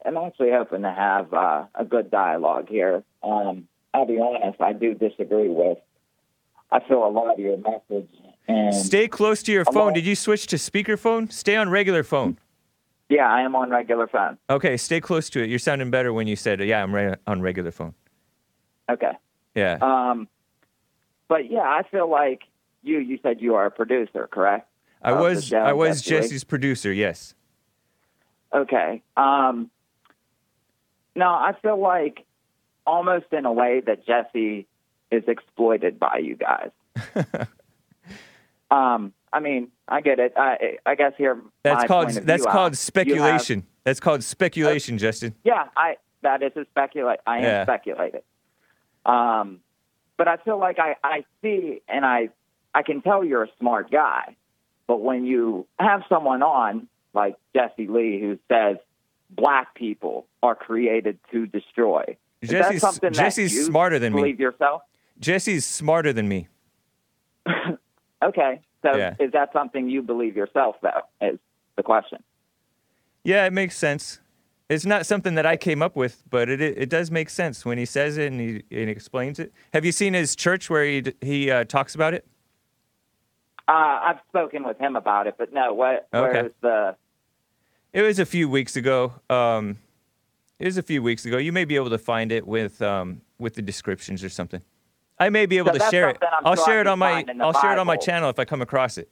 [0.05, 3.03] am actually hoping to have uh, a good dialogue here.
[3.23, 5.77] Um, I'll be honest, I do disagree with.
[6.71, 8.09] I feel a lot of your message
[8.47, 9.87] and Stay close to your phone.
[9.87, 11.31] lot- Did you switch to speakerphone?
[11.31, 12.37] Stay on regular phone.
[13.09, 14.37] Yeah, I am on regular phone.
[14.51, 15.49] Okay, stay close to it.
[15.49, 17.95] You're sounding better when you said, "Yeah, I'm re- on regular phone."
[18.87, 19.13] Okay.
[19.55, 19.77] Yeah.
[19.81, 20.27] Um,
[21.27, 22.43] but yeah, I feel like
[22.83, 22.99] you.
[22.99, 24.67] You said you are a producer, correct?
[25.01, 26.91] I of was I was Jesse Jesse's producer.
[26.91, 27.33] Yes.
[28.53, 29.01] Okay.
[29.15, 29.69] Um,
[31.15, 32.25] no, I feel like
[32.85, 34.67] almost in a way that Jesse
[35.11, 36.71] is exploited by you guys.
[38.71, 40.33] um, I mean, I get it.
[40.35, 43.65] I, I guess here That's called that's view, uh, called you have- speculation.
[43.83, 45.35] that's called speculation, Justin.
[45.43, 47.19] yeah, I that is a speculate.
[47.25, 47.63] I am Yeah.
[47.63, 48.21] speculating.
[49.05, 49.59] Um,
[50.17, 52.29] but I feel like I, I see and I
[52.73, 54.35] I can tell you're a smart guy.
[54.87, 58.77] But when you have someone on like Jesse Lee who says
[59.29, 64.13] black people are created to destroy, is that Jesse's something Jesse's that you smarter than
[64.13, 64.21] me.
[64.21, 64.81] believe yourself?
[65.19, 66.47] Jesse's smarter than me.
[68.21, 69.15] Okay, so Yeah.
[69.17, 70.75] is that something you believe yourself?
[70.81, 71.39] Though is
[71.77, 72.21] the question.
[73.23, 74.19] Yeah, it makes sense.
[74.67, 77.63] It's not something that I came up with, but it it, it does make sense
[77.63, 79.53] when he says it and he, and he explains it.
[79.73, 82.27] Have you seen his church where he he uh, talks about it?
[83.69, 85.75] Uh, I've spoken with him about it, but no.
[85.75, 86.07] What?
[86.11, 86.41] Okay.
[86.41, 86.95] Where's the?
[87.93, 89.13] It was a few weeks ago.
[89.29, 89.77] Um,
[90.57, 91.37] it was a few weeks ago.
[91.37, 94.61] You may be able to find it with um, with the descriptions or something.
[95.19, 96.17] I may be able So to share it.
[96.43, 98.39] I'll share it on my find in the I'll share it on my channel if
[98.39, 99.07] I come across it.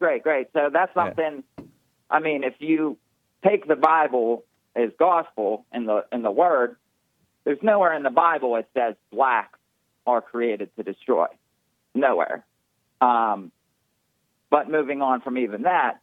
[0.00, 0.48] Great, great.
[0.52, 1.44] So that's something.
[2.10, 2.98] I mean, if you
[3.46, 4.44] take the Bible
[4.74, 6.74] as gospel in the in the Word,
[7.44, 9.60] there's nowhere in the Bible it says blacks
[10.08, 11.26] are created to destroy.
[11.94, 12.44] Nowhere.
[13.00, 13.52] Um,
[14.50, 16.00] but moving on from even that,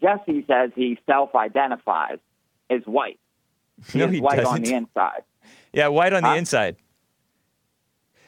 [0.00, 2.18] Jesse says he self-identifies
[2.70, 3.18] as white.
[3.92, 4.62] He No, he white doesn't.
[4.64, 5.22] the inside.
[5.72, 6.76] Yeah, white on the inside.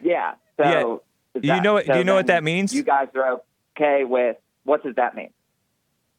[0.01, 0.35] Yeah.
[0.57, 1.03] So
[1.35, 1.41] Yeah.
[1.41, 2.73] Do you know what- do you know what that means?
[2.75, 3.41] You guys are
[3.77, 5.31] okay with what does that mean?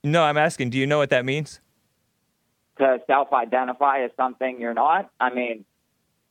[0.03, 0.69] No, I'm asking.
[0.71, 1.59] Do you know what that means?
[2.77, 5.11] to self identify as something you're not?
[5.19, 5.65] I mean,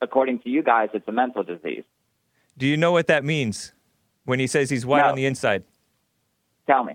[0.01, 1.85] according to you guys, it's a mental disease.
[2.59, 3.73] Do you know what that means
[4.31, 5.09] when he says he's white No.
[5.09, 5.65] on the inside?
[6.67, 6.95] Tell me.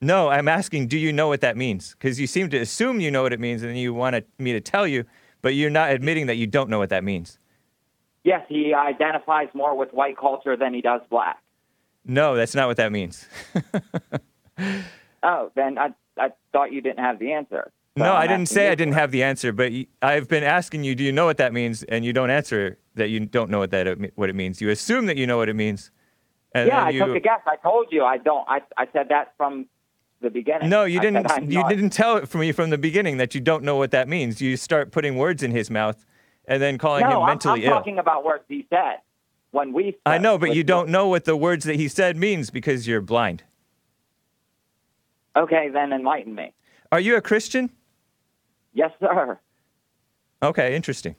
[0.00, 1.92] No, I'm asking, do you know what that means?
[1.92, 4.52] Because you seem to assume you know what it means, and then you want me
[4.52, 5.04] to tell you,
[5.42, 7.38] but you're not admitting that you don't know what that means.
[8.24, 11.38] Yes, he identifies more with white culture than he does black.
[12.04, 13.28] No, that's not what that means.
[15.24, 17.70] Oh, then I I thought you didn't have the answer.
[17.96, 19.70] So no, I'm I didn't say I didn't have the answer, but
[20.02, 21.84] I've been asking you, do you know what that means?
[21.84, 24.60] And you don't answer that you don't know what that what it means.
[24.60, 25.90] You assume that you know what it means.
[26.54, 27.40] And yeah, I you, took a guess.
[27.46, 28.46] I told you I don't.
[28.48, 29.66] I I said that from
[30.20, 30.68] the beginning.
[30.68, 31.50] No, you I didn't.
[31.50, 33.90] You not- didn't tell it from me from the beginning that you don't know what
[33.92, 34.40] that means.
[34.40, 36.04] You start putting words in his mouth,
[36.46, 37.78] and then calling no, him I'm- mentally I'm, ill.
[37.78, 38.98] talking about words he said
[39.50, 39.96] when we.
[40.04, 43.00] I know, but you don't know what the words that he said means because you're
[43.00, 43.44] blind.
[45.34, 46.52] Okay, then enlighten me.
[46.90, 47.70] Are you a Christian?
[48.74, 49.38] Yes, sir.
[50.42, 51.16] Okay, interesting.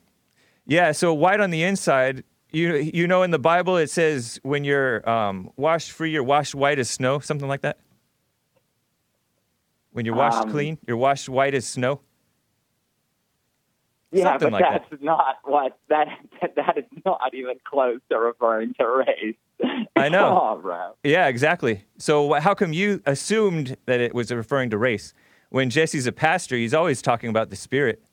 [0.65, 2.23] Yeah, so white on the inside.
[2.53, 6.53] You you know in the Bible it says when you're um, washed free, you're washed
[6.53, 7.77] white as snow, something like that.
[9.91, 12.01] When you're washed Um, clean, you're washed white as snow.
[14.11, 14.85] Yeah, Something but like that.
[14.91, 16.07] that's not what that
[16.55, 19.35] that is not even close to referring to race.
[19.95, 20.19] I know.
[20.29, 20.91] Come on, bro.
[21.03, 21.85] Yeah, exactly.
[21.97, 25.15] So how come you assumed that it was referring to race?
[25.49, 28.03] When Jesse's a pastor, he's always talking about the spirit.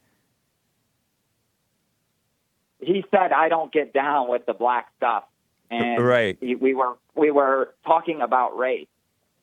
[2.83, 5.24] He said I don't get down with the black stuff,
[5.70, 6.37] and Right.
[6.41, 8.89] he, we were we were talking about race,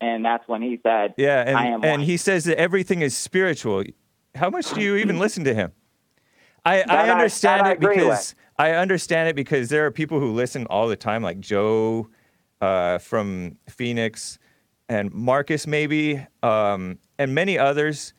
[0.01, 3.01] and that's when he said, Yeah, and, I am and white." he says that everything
[3.01, 3.83] is spiritual.
[4.35, 5.71] How much do you even listen to him?
[6.65, 10.19] I, I I- understand I it agree because I understand it because there are people
[10.19, 12.09] who listen all the time, like Joe
[12.61, 14.39] uh, from Phoenix
[14.89, 18.13] and Marcus, maybe, um, and many others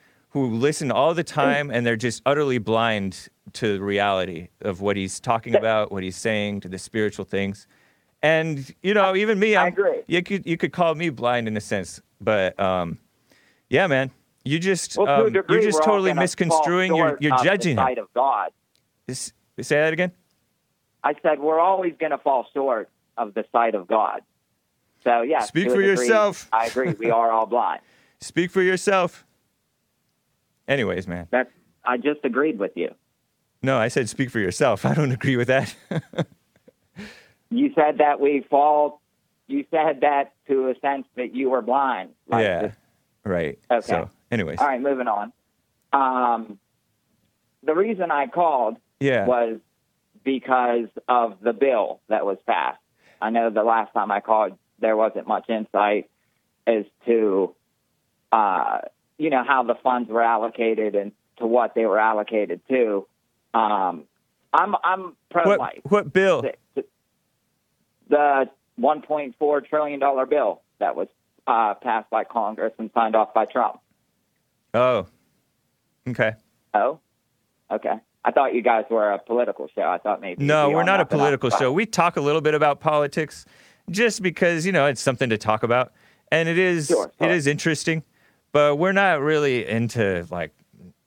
[0.46, 4.96] who listen all the time and they're just utterly blind to the reality of what
[4.96, 7.66] he's talking about, what he's saying, to the spiritual things.
[8.22, 10.02] And you know, even me, I'm, agree.
[10.06, 12.98] You could you could call me blind in a sense, but um,
[13.70, 14.10] yeah, man,
[14.44, 16.94] you just well, to um, degree, you're just totally misconstruing.
[16.96, 17.86] You're you're judging the him.
[17.86, 18.50] sight of God.
[19.08, 20.12] S- Say that again.
[21.02, 24.22] I said we're always going to fall short of the sight of God.
[25.04, 26.48] So yeah, Speak for degree, yourself.
[26.52, 26.94] I agree.
[26.94, 27.80] We are all blind.
[28.20, 29.24] Speak for yourself.
[30.68, 31.26] Anyways, man.
[31.30, 31.50] That's
[31.84, 32.94] I just agreed with you.
[33.62, 34.84] No, I said speak for yourself.
[34.84, 35.74] I don't agree with that.
[37.50, 39.00] You said that we fall.
[39.46, 42.10] You said that to a sense that you were blind.
[42.28, 42.62] Like yeah.
[42.62, 42.74] this-
[43.24, 43.58] Right.
[43.70, 43.86] Okay.
[43.86, 44.58] So, anyways.
[44.58, 45.32] All right, moving on.
[45.94, 46.58] Um,
[47.62, 49.26] the reason I called Yeah.
[49.26, 49.60] was
[50.24, 52.80] because of the bill that was passed.
[53.20, 56.10] I know the last time I called, there wasn't much insight
[56.66, 57.54] as to,
[58.30, 58.80] uh,
[59.18, 63.06] you know, how the funds were allocated and to what they were allocated to.
[63.54, 64.04] Um,
[64.52, 65.80] I'm I'm pro What life.
[65.84, 66.42] what bill?
[66.74, 66.84] The,
[68.08, 68.50] the
[68.80, 71.08] 1.4 trillion dollar bill that was
[71.46, 73.80] uh, passed by Congress and signed off by Trump.
[74.74, 75.06] Oh.
[76.08, 76.32] Okay.
[76.74, 77.00] Oh,
[77.70, 77.94] okay.
[78.24, 79.82] I thought you guys were a political show.
[79.82, 80.44] I thought maybe.
[80.44, 81.72] No, we're not a political show.
[81.72, 83.44] We talk a little bit about politics
[83.90, 85.92] just because, you know, it's something to talk about.
[86.30, 88.02] And it is Sure, it is interesting,
[88.52, 90.52] but we're not really into like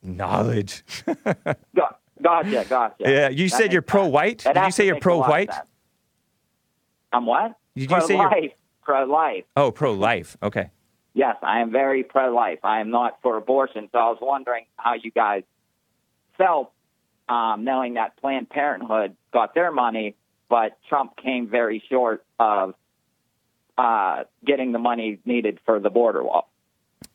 [0.03, 0.83] knowledge.
[1.75, 2.95] Got- Gotcha, gotcha.
[2.99, 4.43] Yeah, you That said you're pro-white?
[4.43, 5.49] That Did you say you're makes a lot of pro-white?
[7.11, 7.55] I'm what?
[7.75, 8.51] Did you say you're- pro-life?
[8.83, 9.43] Pro-life.
[9.55, 10.37] Oh, pro life.
[10.43, 10.69] Okay.
[11.15, 12.59] Yes, I am very pro-life.
[12.63, 13.89] I am not for abortion.
[13.91, 15.41] So I was wondering how you guys
[16.37, 16.71] felt
[17.27, 20.15] um, knowing that Planned Parenthood got their money,
[20.47, 22.75] but Trump came very short of
[23.79, 26.51] uh, getting the money needed for the border wall.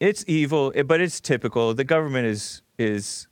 [0.00, 1.74] It's evil, eh, but it's typical.
[1.74, 3.28] The government is is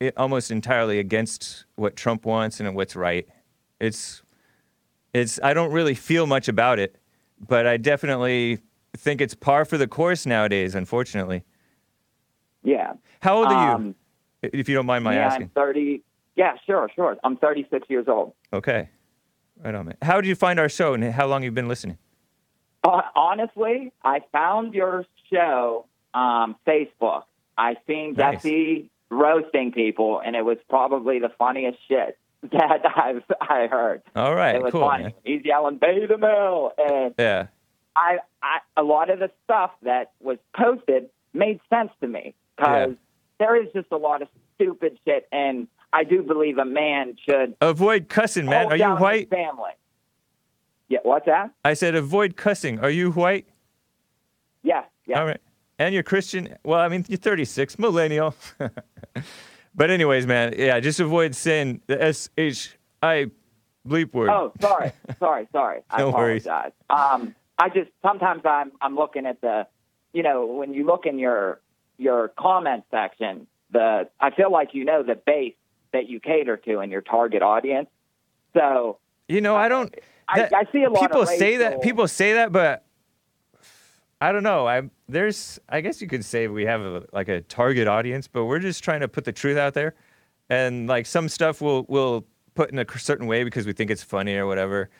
[0.00, 3.26] i- almost entirely against what Trump wants and what's right.
[3.80, 4.22] It's
[5.12, 6.96] it's I don't really feel much about it,
[7.48, 8.58] but I definitely
[8.96, 11.44] think it's par for the course nowadays, unfortunately.
[12.62, 12.92] Yeah.
[13.20, 13.86] How old are Um,
[14.42, 14.50] you?
[14.52, 15.44] If you don't mind my yeah, asking.
[15.44, 16.02] I'm 30.
[16.36, 17.16] Yeah, sure, sure.
[17.24, 18.34] I'm 36 years old.
[18.52, 18.88] Okay.
[19.64, 19.96] Right on, man.
[20.02, 21.96] How did you find our show and how long you've been listening?
[22.84, 27.24] Honestly, I found your show um, Facebook.
[27.56, 28.36] I seen Nice.
[28.42, 32.18] Jesse roasting people, and it was probably the funniest shit
[32.52, 34.02] that I've I heard.
[34.14, 35.04] All right, it was cool, funny.
[35.04, 35.12] man.
[35.24, 37.46] He's yelling "Beta male," and Yeah.
[37.96, 42.94] I, I a lot of the stuff that was posted made sense to me because
[43.38, 47.54] there is just a lot of stupid shit, and I do believe a man should
[47.60, 48.66] Avoid cussing, man.
[48.72, 49.30] Are you white?
[49.30, 49.70] Family.
[50.88, 51.50] Yeah, what's that?
[51.64, 52.78] I said avoid cussing.
[52.80, 53.46] Are you white?
[54.62, 55.18] Yeah, yeah.
[55.20, 55.40] All right.
[55.78, 56.56] And you're Christian?
[56.64, 58.34] Well, I mean, you're 36, millennial.
[59.74, 63.30] but anyways, man, yeah, just avoid saying the S H I
[63.86, 64.30] bleep word.
[64.30, 65.80] Oh, sorry, sorry, sorry.
[65.90, 66.46] I No worries.
[66.46, 66.72] apologize.
[66.90, 69.66] Um, I just sometimes I'm I'm looking at the
[70.12, 71.60] you know, when you look in your
[71.98, 75.54] your comment section, the I feel like you know the base
[75.92, 77.88] that you cater to and your target audience.
[78.54, 78.98] So
[79.28, 79.94] You know, I don't.
[80.28, 81.82] I, that- I see a lot of people say that.
[81.82, 82.84] People say that, but
[84.20, 84.66] I don't know.
[84.66, 85.58] I there's.
[85.68, 88.82] I guess you could say we have a, like a target audience, but we're just
[88.84, 89.94] trying to put the truth out there,
[90.48, 94.02] and like some stuff we'll we'll put in a certain way because we think it's
[94.02, 94.90] funny or whatever.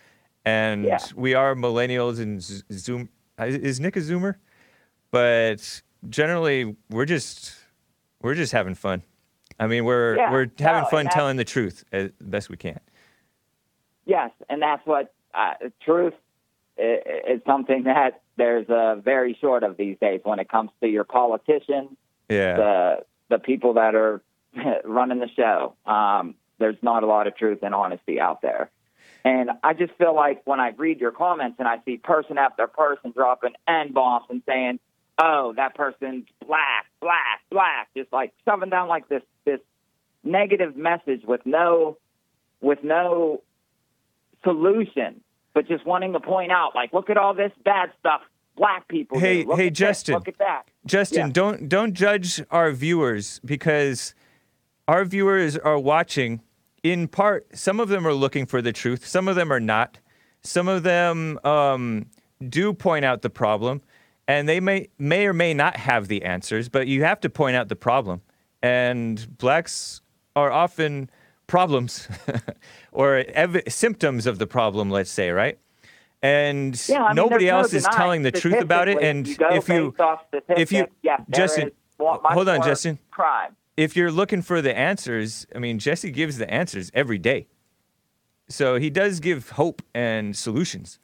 [0.46, 0.98] And Yeah.
[1.16, 3.08] we are millennials and Zoom.
[3.38, 4.34] Is Nick a Zoomer?
[5.10, 7.54] But generally, we're just
[8.20, 9.02] we're just having fun.
[9.58, 12.78] I mean, we're Yeah, we're having and fun telling the truth as best we can.
[14.06, 16.14] Yes, and that's what uh, truth
[16.76, 21.04] is something that there's a very short of these days when it comes to your
[21.04, 21.90] politicians,
[22.28, 22.56] Yeah.
[22.56, 24.22] the the people that are
[24.84, 25.74] running the show.
[25.86, 28.70] Um, there's not a lot of truth and honesty out there.
[29.24, 32.66] And I just feel like when I read your comments and I see person after
[32.66, 34.78] person dropping N bombs and saying,
[35.18, 39.60] "Oh, that person's black, black, black," just like shoving down like this this
[40.22, 41.96] negative message with no
[42.60, 43.42] with no
[44.44, 45.20] solution,
[45.54, 48.20] but just wanting to point out, like, look at all this bad stuff
[48.56, 49.54] black people Hey, do.
[49.56, 50.14] Hey, at this, Justin.
[50.14, 50.62] look at that.
[50.86, 51.32] Justin, Yeah.
[51.32, 54.14] don't don't judge our viewers because
[54.86, 56.40] our viewers are watching
[56.84, 59.98] in part some of them are looking for the truth, some of them are not.
[60.42, 62.06] Some of them um,
[62.48, 63.80] do point out the problem
[64.28, 67.56] and they may may or may not have the answers, but you have to point
[67.56, 68.20] out the problem.
[68.62, 70.00] And blacks
[70.36, 71.10] are often
[71.46, 72.08] problems
[72.92, 75.58] or ev- symptoms of the problem, let's say, right?
[76.22, 78.98] And Yeah, I mean, nobody there's no else is telling the truth about it.
[79.02, 79.94] And you if you
[80.48, 82.98] if you yes, Justin, is wa- much hold on, Justin.
[83.10, 83.54] crime.
[83.76, 87.46] If you're looking for the answers, I mean, Jesse gives the answers every day.
[88.48, 90.98] So he does give hope and solutions.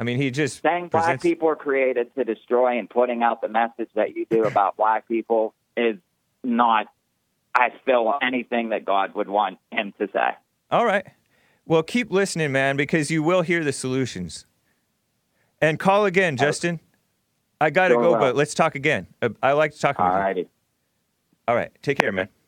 [0.00, 1.22] I mean, he just Saying black presents.
[1.22, 5.06] people are created to destroy and putting out the message that you do about black
[5.06, 5.96] people is
[6.42, 6.86] not,
[7.54, 10.30] I feel, anything that God would want him to say.
[10.70, 11.06] All right.
[11.66, 14.46] Well, keep listening, man, because you will hear the solutions.
[15.60, 16.80] And call again, Justin.
[17.60, 18.18] I got to Sure go, will.
[18.18, 19.06] but let's talk again.
[19.22, 19.98] Uh, I like to talk.
[19.98, 20.04] you.
[20.04, 20.48] All righty.
[21.48, 21.70] All right.
[21.82, 22.28] Take care, man.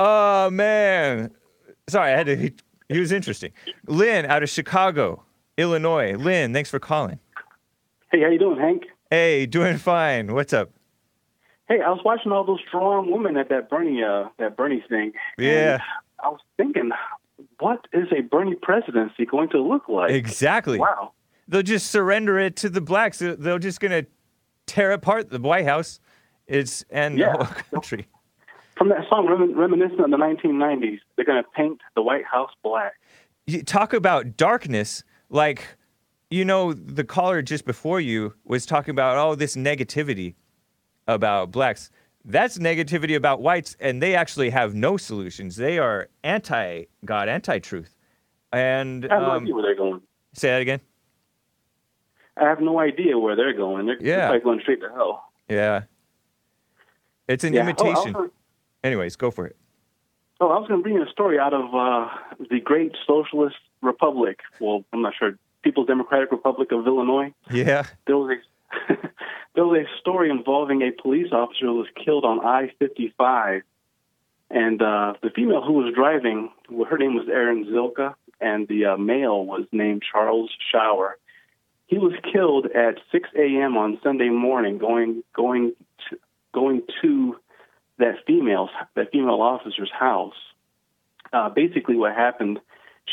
[0.00, 1.32] Oh, man.
[1.88, 2.36] Sorry, I had to.
[2.36, 2.52] He,
[2.88, 3.50] he was interesting.
[3.88, 5.24] Lynn out of Chicago,
[5.56, 6.14] Illinois.
[6.14, 7.18] Lynn, thanks for calling.
[8.12, 8.84] Hey, how you doing, Hank?
[9.10, 10.32] Hey, doing fine.
[10.32, 10.70] What's up?
[11.68, 15.12] Hey, I was watching all those strong women at that Bernie, uh, that Bernie thing.
[15.36, 15.80] Yeah.
[16.22, 16.90] I was thinking,
[17.60, 20.10] what is a Bernie presidency going to look like?
[20.10, 20.78] Exactly.
[20.78, 21.12] Wow.
[21.46, 23.18] They'll just surrender it to the blacks.
[23.18, 24.10] They're just going to
[24.66, 26.00] tear apart the White House.
[26.46, 27.36] It's and Yeah.
[27.36, 28.06] the whole country.
[28.76, 32.50] From that song remin- reminiscent of the 1990s, they're going to paint the White House
[32.62, 32.92] black.
[33.46, 35.76] You talk about darkness, like
[36.30, 40.34] you know, the caller just before you was talking about oh this negativity
[41.08, 41.90] about blacks.
[42.24, 45.56] That's negativity about whites, and they actually have no solutions.
[45.56, 47.96] They are anti God, anti truth.
[48.52, 50.00] And I have no um, idea where they're going.
[50.34, 50.80] say that again.
[52.36, 53.86] I have no idea where they're going.
[53.86, 54.30] They're Yeah.
[54.30, 55.24] like going straight to hell.
[55.48, 55.82] Yeah,
[57.26, 57.60] it's an Yeah.
[57.60, 58.12] Oh, imitation.
[58.12, 58.30] gonna-
[58.84, 59.56] Anyways, go for it.
[60.40, 62.08] Oh, I was going to bring you a story out of uh,
[62.50, 64.38] the great socialist republic.
[64.60, 65.36] Well, I'm not sure.
[65.62, 67.32] People's Democratic Republic of Illinois.
[67.50, 67.86] Yeah.
[68.06, 68.36] There was
[68.88, 68.94] a
[69.58, 73.62] there was a story involving a police officer who was killed on I-55,
[74.52, 76.52] and uh, the female who was driving,
[76.88, 81.18] her name was Erin Zilka, and the uh, male was named Charles Shower.
[81.88, 83.76] He was killed at 6 a.m.
[83.76, 85.72] on Sunday morning, going going
[86.08, 86.18] to,
[86.54, 87.36] going to
[87.98, 90.38] that female's that female officer's house.
[91.32, 92.60] Uh, basically, what happened,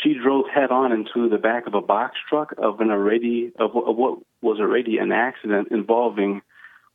[0.02, 3.76] she drove head on into the back of a box truck of an already of,
[3.76, 6.42] of what was already an accident involving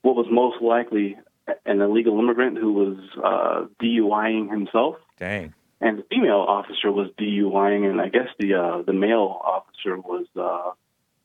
[0.02, 1.18] what was most likely
[1.66, 5.54] an illegal immigrant who was uh, DUIing himself, Dang.
[5.80, 10.26] and the female officer was DUIing, and I guess the uh, the male officer was
[10.40, 10.72] uh,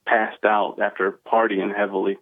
[0.07, 2.19] passed out after partying heavily,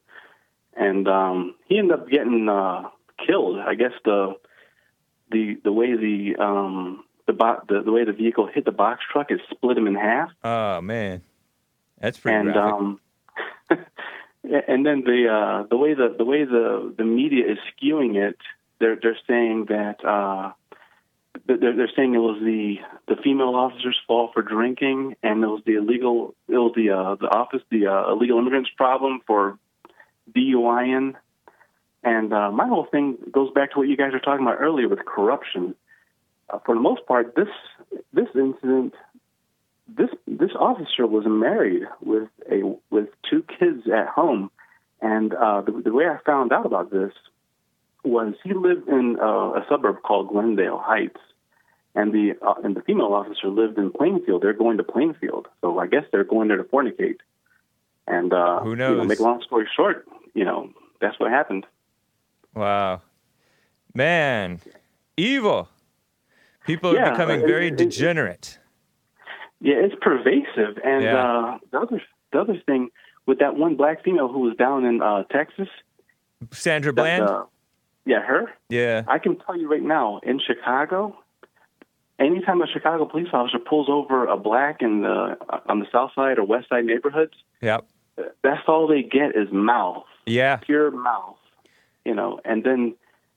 [0.76, 2.88] and um, he ended up getting uh,
[3.26, 3.58] killed.
[3.58, 4.36] I guess the
[5.30, 9.02] the the way the um, the, bo- the the way the vehicle hit the box
[9.10, 10.30] truck, it split him in half.
[10.42, 11.22] Oh man,
[12.00, 12.74] that's pretty and graphic.
[12.74, 13.00] um
[14.44, 18.36] and then the uh the way the the way the the media is skewing it
[18.78, 20.52] they're they're saying that uh
[21.46, 22.76] they're they're saying it was the
[23.08, 27.14] the female officer's fault for drinking and it was the illegal it was the uh
[27.16, 29.58] the office the uh, illegal immigrants problem for
[30.36, 31.14] DUIing
[32.02, 34.88] and uh my whole thing goes back to what you guys were talking about earlier
[34.88, 35.74] with corruption
[36.50, 37.48] uh, for the most part this
[38.12, 38.94] this incident
[39.88, 44.50] this this officer was married with a with two kids at home
[45.04, 47.12] And uh, the, the way I found out about this
[48.04, 51.20] was he lived in uh, a suburb called Glendale Heights,
[51.94, 54.42] and the uh, and the female officer lived in Plainfield.
[54.42, 57.18] They're going to Plainfield, so I guess they're going there to fornicate.
[58.06, 58.92] And uh, Who knows?
[58.92, 60.70] You know, make a long story short, you know
[61.00, 61.66] that's what happened.
[62.54, 63.02] Wow.
[63.94, 64.60] Man,
[65.18, 65.68] evil.
[66.64, 68.58] People are Yeah, becoming it- very it- degenerate.
[69.60, 70.78] Yeah, it's pervasive.
[70.84, 71.24] And Yeah.
[71.24, 72.02] uh, the other
[72.32, 72.90] the other thing
[73.26, 75.68] with that one black female who was down in uh, Texas,
[76.50, 77.22] Sandra Bland?
[77.24, 77.44] uh,
[78.04, 78.52] yeah, her.
[78.68, 79.02] yeah.
[79.06, 81.16] I can tell you right now, in Chicago,
[82.18, 85.36] anytime a Chicago police officer pulls over a black in the
[85.68, 87.84] on the south side or west side neighborhoods, Yep.
[88.42, 90.56] that's all they get is mouth, Yeah.
[90.56, 91.38] pure mouth.
[92.04, 92.94] You know, and then,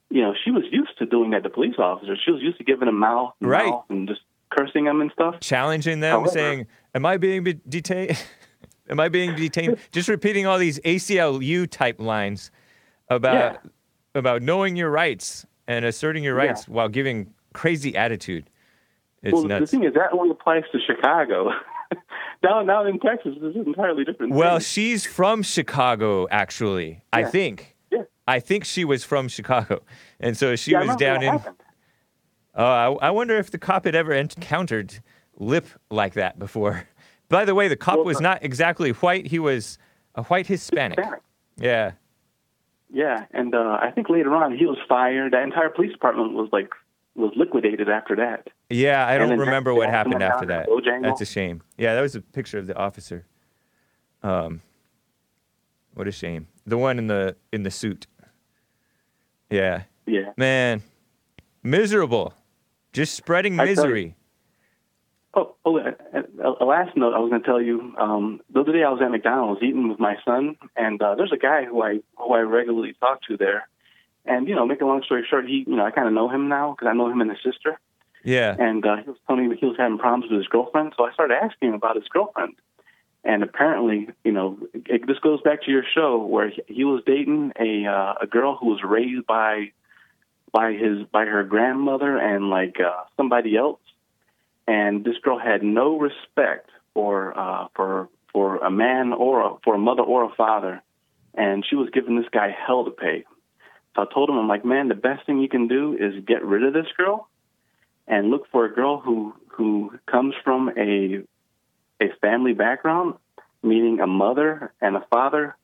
[0.09, 2.19] you know, she was used to doing that to police officers.
[2.23, 3.67] She was used to giving them mouth, and Right.
[3.67, 5.39] mouth and just cursing them and stuff.
[5.41, 8.17] Challenging them, However- saying, Am I being be- detained?
[8.89, 9.77] Am I being detained?
[9.91, 12.51] Just repeating all these ACLU type lines
[13.09, 13.59] about
[14.15, 16.47] about knowing your rights and asserting your Yeah.
[16.47, 18.49] rights while giving crazy attitude.
[19.21, 21.51] It's well, the thing is, that only applies to Chicago.
[22.43, 24.33] down down in Texas, this is entirely different.
[24.33, 24.63] Well, thing.
[24.65, 27.03] she's from Chicago, actually.
[27.11, 27.75] I think.
[28.27, 29.81] I think she was from Chicago,
[30.19, 31.39] and so she Yeah, was down in.
[32.55, 34.99] Oh, I, I wonder if the cop had ever encountered
[35.37, 36.87] lip like that before.
[37.29, 39.27] By the way, the cop Well, was uh, not exactly white.
[39.27, 39.77] He was
[40.15, 40.97] a white Hispanic.
[40.97, 41.21] Hispanic.
[41.57, 41.91] Yeah.
[42.91, 45.33] Yeah, and uh, I think later on he was fired.
[45.33, 46.69] That entire police department was like
[47.15, 48.47] was liquidated after that.
[48.69, 50.67] Yeah, I don't remember what happened after that.
[51.01, 51.61] That's a shame.
[51.77, 53.25] Yeah, that was a picture of the officer.
[54.23, 54.61] Um,
[55.93, 56.47] what a shame.
[56.65, 58.07] The one in the in the suit.
[59.49, 59.83] Yeah.
[60.05, 60.31] Yeah.
[60.37, 60.83] Man,
[61.63, 62.33] miserable.
[62.93, 64.15] Just spreading misery.
[65.33, 67.93] Oh, oh uh, uh, a last note I was going to tell you.
[67.99, 71.31] Um, the other day I was at McDonald's eating with my son, and uh, there's
[71.31, 73.67] a guy who I who I regularly talk to there.
[74.25, 76.29] And you know, make a long story short, he you know I kind of know
[76.29, 77.79] him now because I know him and his sister.
[78.23, 78.55] Yeah.
[78.57, 81.13] And uh, he was telling me he was having problems with his girlfriend, so I
[81.13, 82.55] started asking him about his girlfriend.
[83.23, 87.03] And apparently, you know, it, this goes back to your show where he, he was
[87.05, 89.71] dating a uh, a girl who was raised by
[90.51, 93.81] by his by her grandmother and like uh, somebody else,
[94.67, 99.75] and this girl had no respect for uh, for for a man or a, for
[99.75, 100.81] a mother or a father,
[101.33, 103.25] and she was giving this guy hell to pay.
[103.95, 106.45] So I told him, I'm like, man, the best thing you can do is get
[106.45, 107.27] rid of this girl
[108.07, 111.23] and look for a girl who who comes from a
[112.01, 113.15] a family background,
[113.63, 115.55] meaning a mother and a father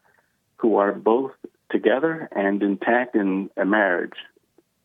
[0.58, 1.32] who are both
[1.72, 4.14] together and intact in a marriage.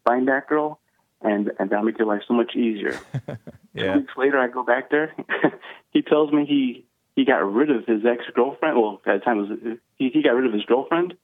[0.05, 0.81] Find that girl,
[1.21, 2.99] and and that'll make your life so much easier.
[3.75, 3.95] Yeah.
[3.95, 5.15] Two weeks later, I go back there.
[5.93, 6.85] he tells me he
[7.15, 8.77] he got rid of his ex girlfriend.
[8.77, 11.15] Well, at the time it was he, he got rid of his girlfriend,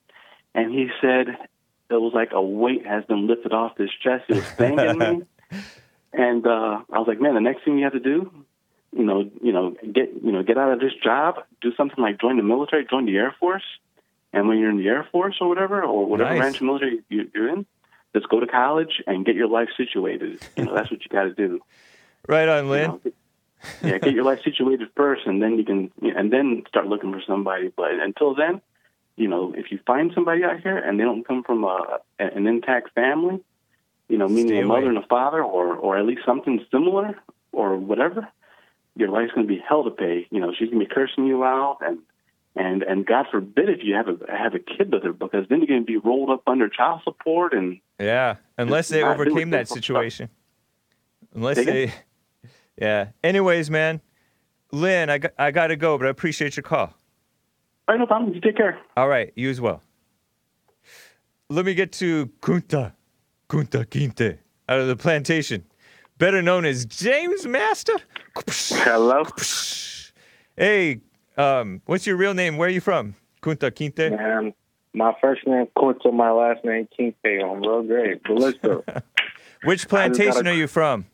[0.53, 1.27] and he said
[1.89, 4.25] it was like a weight has been lifted off his chest.
[4.29, 5.59] It was banging me,
[6.13, 8.31] and uh, I was like, man, the next thing you have to do,
[8.95, 12.19] you know, you know, get you know, get out of this job, do something like
[12.19, 13.63] join the military, join the Air Force,
[14.33, 16.39] and when you're in the Air Force or whatever, or whatever Nice.
[16.39, 17.65] branch of military you- you're in,
[18.15, 20.39] just go to college and get your life situated.
[20.55, 21.61] You know, that's what you got to do.
[22.27, 22.81] Right on, Lynn.
[22.81, 23.01] You know,
[23.83, 27.21] yeah, get your life situated first, and then you can, and then start looking for
[27.27, 27.71] somebody.
[27.75, 28.61] But until then,
[29.15, 32.47] you know, if you find somebody out here and they don't come from a, an
[32.47, 33.43] intact family,
[34.09, 37.15] you know, meaning Stay a mother and a father, or or at least something similar,
[37.51, 38.27] or whatever,
[38.95, 40.27] your life's going to be hell to pay.
[40.31, 41.99] You know, she's going to be cursing you out, and
[42.55, 45.59] and and God forbid if you have a have a kid with her, because then
[45.59, 48.35] you're going to be rolled up under child support and Yeah.
[48.57, 49.83] Unless they overcame that simple stuff.
[49.83, 50.29] situation.
[51.33, 51.93] Unless Say they.
[52.79, 53.07] Yeah.
[53.23, 54.01] Anyways, man,
[54.71, 56.93] Lynn, I got, I got to go, but I appreciate your call.
[57.87, 58.33] All right, no problem.
[58.33, 58.79] You take care.
[58.97, 59.81] All right, you as well.
[61.49, 62.93] Let me get to Kunta,
[63.49, 65.63] Kunta Kinte, out of the plantation,
[66.17, 67.93] better known as James Master.
[68.47, 69.23] Hello.
[70.57, 71.01] Hey,
[71.37, 72.57] um, what's your real name?
[72.57, 73.15] Where are you from?
[73.41, 74.11] Kunta Kinte.
[74.15, 74.53] Man,
[74.93, 77.43] my first name Kunta, my last name Kinte.
[77.43, 78.21] I'm real great.
[78.23, 79.03] But
[79.63, 81.05] Which plantation gotta- are you from?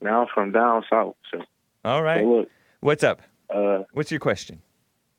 [0.00, 1.14] now I'm from down south.
[1.32, 1.42] So,
[1.84, 2.22] All right.
[2.22, 2.48] so look,
[2.80, 3.22] What's up?
[3.54, 4.60] uh, What's your question?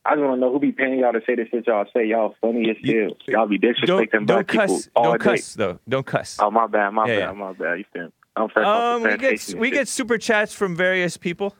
[0.05, 2.05] I just want to know who be paying y'all to say this shit y'all say.
[2.07, 3.15] Y'all funny as hell.
[3.27, 4.87] Y'all be Don't disrespecting don't black cuss.
[4.87, 5.23] people all Don't day.
[5.37, 5.79] cuss though.
[5.87, 6.37] Don't cuss.
[6.41, 7.31] Oh my bad, my Yeah, bad, yeah.
[7.31, 7.77] my bad.
[7.79, 8.11] You feel me?
[8.35, 11.55] I'm fresh Um, we get we get super chats from various people.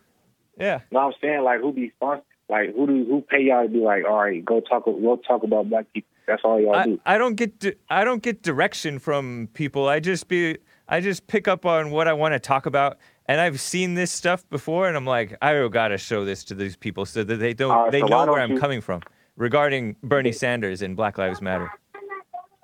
[0.59, 0.81] Yeah.
[0.91, 3.79] No, I'm saying like who be sponsor, like who do who pay y'all to be
[3.79, 6.09] like, all right, go talk go talk about black people.
[6.27, 6.99] That's all y'all I, do.
[7.05, 9.87] I don't get di- I don't get direction from people.
[9.87, 10.57] I just be
[10.87, 12.97] I just pick up on what I want to talk about,
[13.27, 16.75] and I've seen this stuff before, and I'm like, I gotta show this to these
[16.75, 19.01] people so that they don't right, they so know where I'm you- coming from.
[19.35, 21.71] regarding Bernie Sanders and Black Lives Matter.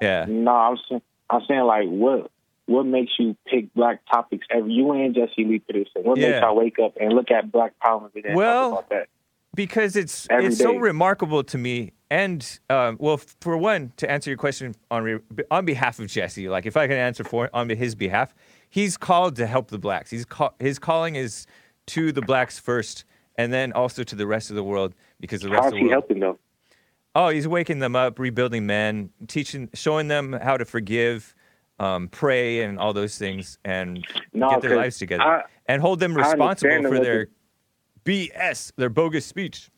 [0.02, 0.26] Yeah.
[0.30, 2.32] No, I'm saying, I'm saying like what
[2.70, 5.88] what makes you pick black topics every you and Jesse Lee for this?
[5.96, 6.42] What makes Yeah.
[6.42, 9.08] y'all wake up and look at black problems and Well, talk about that?
[9.56, 11.92] because it's Every it's so remarkable to me.
[12.12, 15.20] And um, well, for one, to answer your question on re-
[15.52, 18.34] on behalf of Jesse, like if I can answer for on his behalf,
[18.70, 20.10] he's called to help the blacks.
[20.12, 21.46] He's call, his calling is
[21.88, 23.04] to the blacks first,
[23.36, 25.78] and then also to the rest of the world because the rest How's of the
[25.80, 25.92] he world.
[25.94, 26.38] helping them?
[27.16, 31.34] Oh, he's waking them up, rebuilding men, teaching, showing them how to forgive,
[31.80, 36.00] um, pray, and all those things, and No, get their lives together, I- and hold
[36.00, 37.28] them responsible for their
[38.06, 39.70] BS, their bogus speech.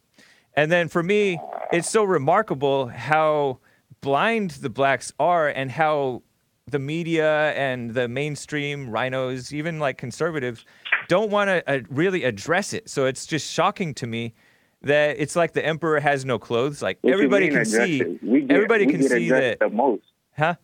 [0.55, 1.39] And then for me,
[1.71, 3.59] it's so remarkable how
[4.01, 6.23] blind the blacks are, and how
[6.67, 10.65] the media and the mainstream RINOs, even like conservatives,
[11.07, 12.89] don't want to uh, really address it.
[12.89, 14.33] So it's just shocking to me
[14.83, 16.81] that it's like the emperor has no clothes.
[16.81, 18.23] Like What everybody can see, it?
[18.23, 19.59] We get, everybody we can get see that.
[19.59, 20.03] the most.
[20.37, 20.55] Huh?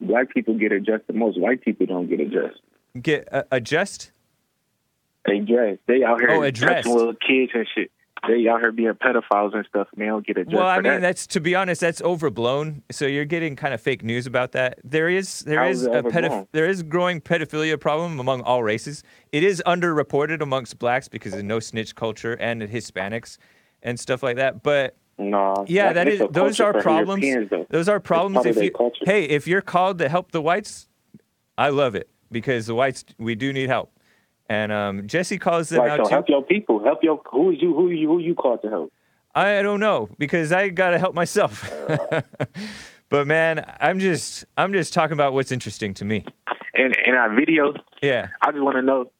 [0.00, 1.38] Black people get addressed the most.
[1.38, 2.60] White people don't get addressed.
[3.00, 4.12] Get uh, adjust.
[5.26, 5.78] They dress.
[5.86, 6.88] They out here Oh, addressed.
[6.88, 7.90] little kids and shit.
[8.28, 10.54] They out here being pedophiles and stuff, and they don't get addressed.
[10.54, 11.00] Well, I mean, that.
[11.00, 12.82] that's to be honest, that's overblown.
[12.90, 14.78] So you're getting kind of fake news about that.
[14.84, 19.02] There is there is is a pedoph- there is growing pedophilia problem among all races.
[19.32, 23.38] It is underreported amongst blacks because of no snitch culture and Hispanics
[23.82, 24.62] and stuff like that.
[24.62, 27.24] But no, yeah, that's those are problems.
[27.24, 27.66] Europeans.
[27.70, 30.88] Those are problems if you hey if you're called to help the whites,
[31.58, 33.92] I love it because the whites we do need help.
[34.48, 36.14] And um, Jesse calls them Right, out so too.
[36.14, 36.82] help your people.
[36.82, 38.92] Help your who is you who you who you called to help.
[39.34, 41.70] I don't know because I gotta help myself.
[43.08, 46.24] but man, I'm just I'm just talking about what's interesting to me.
[46.74, 48.28] And in our video, Yeah.
[48.42, 49.10] I just want to know.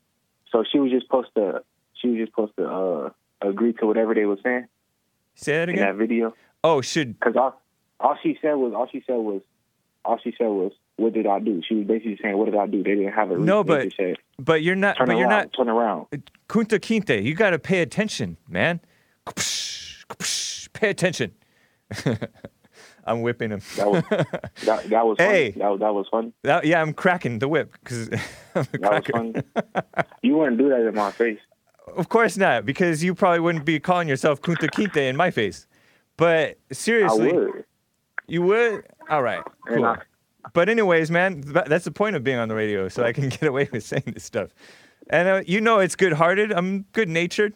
[0.50, 1.62] So she was just supposed to
[1.94, 3.10] she was just supposed to uh,
[3.42, 4.66] agree to whatever they were saying
[5.40, 5.86] Say that in again.
[5.86, 6.34] that video.
[6.62, 7.60] Oh, should Because all
[7.98, 9.40] all she said was all she said was
[10.04, 11.62] all she said was what did I do?
[11.66, 12.82] She was basically saying what did I do?
[12.82, 13.46] They didn't have a reason.
[13.46, 16.06] No, but said, but you're not turn but around, you're not turn around.
[16.12, 16.18] Uh,
[16.48, 17.22] Kunta Kinte.
[17.22, 18.80] You gotta pay attention, man.
[20.74, 21.32] Pay attention.
[23.04, 23.60] I'm whipping him.
[23.76, 24.04] That was
[24.66, 25.16] that, that was.
[25.18, 25.52] Hey.
[25.52, 26.32] That, was- that was fun.
[26.42, 28.08] That- yeah, I'm cracking the whip because
[28.52, 29.34] That was funny.
[30.22, 31.38] you wouldn't do that in my face.
[31.96, 35.66] Of course not, because you probably wouldn't be calling yourself Kunta Kinte in my face.
[36.16, 37.64] But seriously, I would.
[38.26, 38.84] you would.
[39.08, 39.84] All right, cool.
[39.84, 39.98] I-
[40.54, 43.42] But anyways, man, that's the point of being on the radio, so I can get
[43.44, 44.50] away with saying this stuff.
[45.08, 46.52] And uh, you know, it's good-hearted.
[46.52, 47.54] I'm good-natured.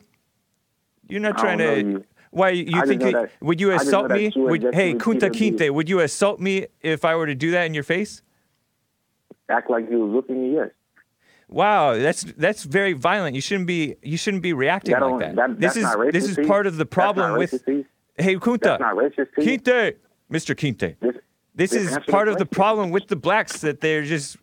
[1.09, 1.77] You're not trying to.
[1.79, 2.05] you.
[2.31, 3.03] Why you just think?
[3.03, 4.33] know that- would you assault me?
[4.35, 7.65] you Would, hey, Kunta Kinte, would you assault me if I were to do that
[7.67, 8.23] in your face?
[9.49, 10.55] Act like you was looking at me.
[10.57, 10.71] Yes.
[11.55, 13.37] Wow, that's that's very violent.
[13.37, 15.37] You shouldn't be you shouldn't be reacting That like that.
[15.37, 17.53] that- this is this is part of the problem with.
[17.53, 17.87] racist?
[18.19, 18.61] Hey, Kunta.
[18.63, 19.41] That's not racist to?
[19.41, 19.95] Kinte,
[20.33, 20.55] Mr.
[20.57, 20.97] Kinte.
[21.01, 21.15] This,
[21.55, 24.37] This this is part of the problem with the blacks that they're just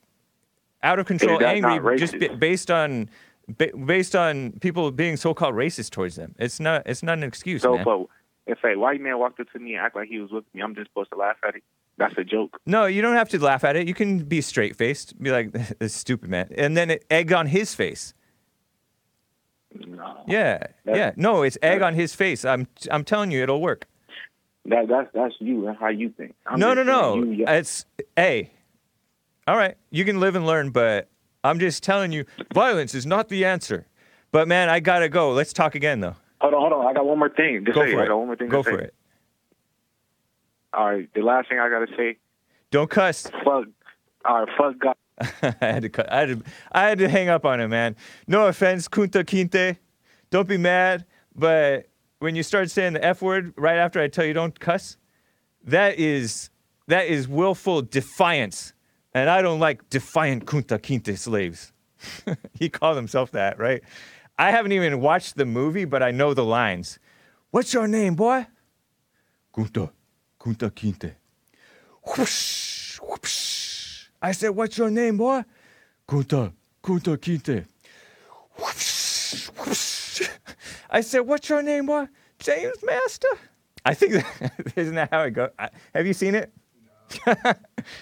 [0.83, 3.09] out of control, angry, just based on
[3.49, 6.33] ba- based on people being so-called racist towards them.
[6.39, 7.83] It's not it's not an excuse, So, man.
[7.83, 8.05] but
[8.47, 10.61] if a white man walked up to me and act like he was with me,
[10.61, 11.63] I'm just supposed to laugh at it.
[12.01, 12.59] That's a joke.
[12.65, 13.87] No, you don't have to laugh at it.
[13.87, 17.45] You can be straight faced, be like, "This stupid man," and then it, egg on
[17.45, 18.13] his face.
[19.85, 20.23] No.
[20.27, 21.11] Yeah, yeah.
[21.15, 22.43] No, it's egg on his face.
[22.43, 23.85] I'm I'm telling you, it'll work.
[24.65, 26.33] That that's that's you and how you think.
[26.45, 27.15] I'm no, no, no.
[27.23, 27.85] you- It's
[28.15, 28.51] hey.
[29.47, 31.07] All right, you can live and learn, but
[31.43, 33.87] I'm just telling you, violence is not the answer.
[34.31, 35.31] But man, I gotta go.
[35.31, 36.15] Let's talk again, though.
[36.41, 36.87] Hold on, hold on.
[36.87, 37.63] I got one more thing.
[37.65, 37.91] to Go say.
[37.93, 38.07] for I it.
[38.07, 38.75] got one more thing Go to say.
[38.75, 38.93] for it.
[40.73, 41.09] All right.
[41.13, 42.17] The last thing I gotta say.
[42.69, 43.23] Don't cuss.
[43.43, 43.65] Fuck.
[44.25, 44.47] All right.
[44.57, 44.95] Fuck God.
[45.61, 46.11] I had to cut.
[46.11, 46.43] I had to.
[46.71, 47.95] I had to hang up on him, man.
[48.27, 49.77] No offense, Kunta Kinte.
[50.29, 51.05] Don't be mad,
[51.35, 51.87] but
[52.19, 54.97] when you start saying the f word right after I tell you don't cuss,
[55.63, 56.49] that is
[56.87, 58.73] that is willful defiance,
[59.13, 61.73] and I don't like defiant Kunta Kinte slaves.
[62.53, 63.81] he called himself that, right?
[64.39, 66.97] I haven't even watched the movie, but I know the lines.
[67.51, 68.47] What's your name, boy?
[69.53, 69.91] Kunta,
[70.41, 71.13] Kunta Kinte.
[72.03, 74.07] Whoosh, whoosh.
[74.19, 75.43] I said, What's your name, boy?
[76.07, 76.51] Kunta,
[76.83, 77.65] Kunta Kinte.
[78.57, 80.27] Whoosh, whoosh.
[80.89, 82.07] I said, What's your name, boy?
[82.39, 83.27] James Master.
[83.85, 85.51] I think that, isn't that how it goes?
[85.93, 86.51] Have you seen it?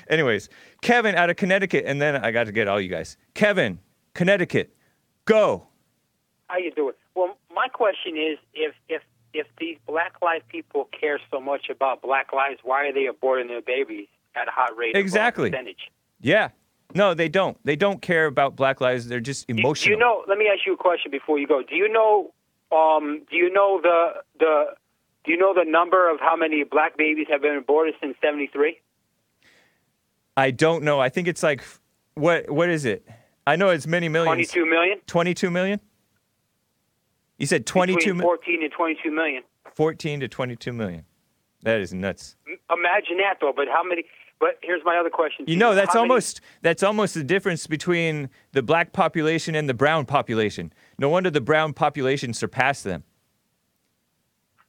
[0.10, 0.48] Anyways,
[0.82, 3.18] Kevin out of Connecticut, and then I got to get all you guys.
[3.34, 3.80] Kevin,
[4.14, 4.74] Connecticut,
[5.26, 5.68] go.
[6.48, 6.94] How you doing?
[7.16, 9.02] Well, my question is, if if
[9.34, 13.48] if these Black Lives people care so much about Black lives, why are they aborting
[13.48, 14.96] their babies at a hot rate?
[14.96, 15.50] Exactly.
[15.50, 15.92] percentage?
[16.22, 16.50] Yeah.
[16.96, 17.58] No, they don't.
[17.64, 19.08] They don't care about Black lives.
[19.08, 19.92] They're just Do emotional.
[19.94, 20.24] you know?
[20.28, 21.62] Let me ask you a question before you go.
[21.62, 22.32] Do you know?
[22.72, 24.66] Um, do you know the the
[25.24, 28.80] Do you know the number of how many black babies have been aborted since '73?
[30.38, 31.00] I don't know.
[31.00, 31.64] I think it's like
[32.16, 33.08] what what is it?
[33.48, 34.50] I know it's many millions.
[34.52, 35.00] 22 million.
[35.08, 35.80] 22 million?
[37.40, 39.44] You said 22 Between 14 and 22 million.
[39.74, 41.06] 14 to 22 million.
[41.64, 42.36] That is nuts.
[42.72, 43.54] Imagine that, though.
[43.56, 44.04] But how many?
[44.40, 45.46] But here's my other question.
[45.46, 49.56] to You know, that's How many- almost that's almost the difference between the black population
[49.56, 50.72] and the brown population.
[50.98, 53.04] No wonder the brown population surpassed them.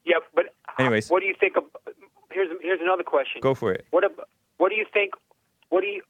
[0.04, 0.46] Yeah, but
[0.78, 1.64] Anyways, what do you think of?
[2.32, 3.40] Here's here's another question.
[3.40, 3.86] go for it.
[3.90, 4.04] What
[4.56, 5.12] what do you think?
[5.68, 6.02] What do you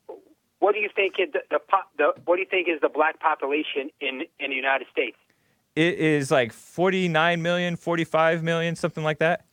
[0.59, 1.59] what do you think is the, the,
[1.99, 5.17] the what do you think is the black population in in the United States?
[5.77, 9.45] It is like 49 million, 45 million, something like that.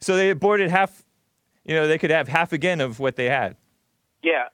[0.00, 1.04] So they aborted half,
[1.64, 3.56] you know, they could have half again of what they had.
[4.22, 4.44] Yeah.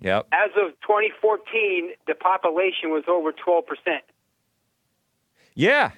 [0.00, 0.26] Yep.
[0.32, 4.02] As of 2014, the population was over 12 percent.
[5.54, 5.92] Yeah.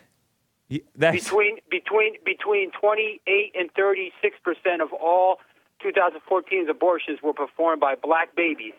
[0.70, 5.39] Y- That's Between between between 28 and 36 percent of all
[5.85, 8.75] 2014's abortions were performed by black babies.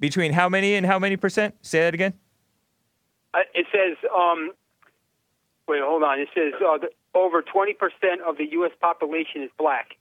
[0.00, 1.54] between how many and how many percent?
[1.62, 2.14] Say that again.
[3.54, 4.50] It says, um,
[5.68, 6.20] wait, hold on.
[6.20, 6.78] It says uh,
[7.14, 7.72] over 20%
[8.26, 8.72] of the U.S.
[8.80, 9.96] population is black,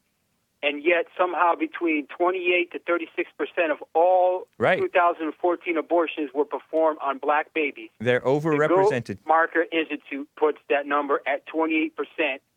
[0.63, 4.79] and yet somehow between 28 to 36% of all Right.
[4.79, 7.89] 2014 abortions were performed on black babies.
[7.99, 9.07] They're The overrepresented.
[9.07, 11.91] Gold Marker Institute puts that number at 28%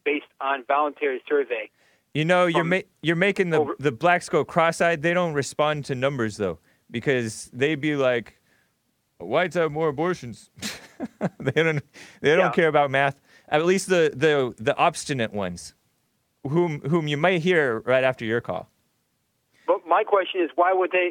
[0.05, 1.71] based on voluntary survey.
[2.15, 5.03] You know, you're ma- you're making the the blacks go cross-eyed.
[5.03, 6.59] They don't respond to numbers though,
[6.91, 8.38] because they'd be like,
[9.19, 10.51] "Whites have more abortions."
[11.41, 11.83] they don't
[12.21, 12.51] they don't Yeah.
[12.53, 13.21] care about math.
[13.49, 15.75] At least the the the obstinate ones,
[16.49, 18.69] whom whom you might hear right after your call.
[19.67, 21.11] But my question is, why would they?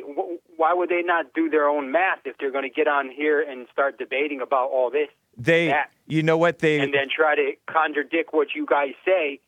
[0.58, 3.40] Why would they not do their own math if they're going to get on here
[3.42, 5.10] and start debating about all this?
[5.38, 9.40] They, that, you know what they and then try to contradict what you guys say.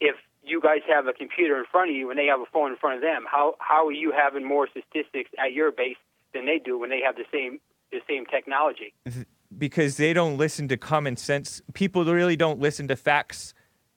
[0.00, 2.70] If you guys have a computer in front of you and they have a phone
[2.70, 5.96] in front of them, how how are you having more statistics at your base
[6.32, 7.58] than they do when they have the same
[7.92, 8.92] the same technology?
[9.58, 11.60] because they don't listen to common sense.
[11.74, 13.52] People really don't listen to facts.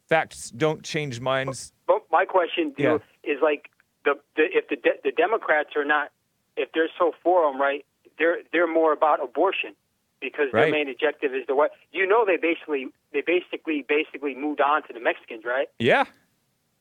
[0.10, 1.72] Facts don't change minds.
[1.88, 2.98] But my question Yeah.
[3.24, 3.70] is like
[4.04, 6.12] the, the if the de- the Democrats are not
[6.58, 7.86] if they're so for them, right?
[8.20, 9.74] They're they're more about abortion
[10.22, 14.60] because their main objective is the what you know they basically they basically basically moved
[14.62, 15.68] on to the Mexicans, right?
[15.80, 16.04] Yeah,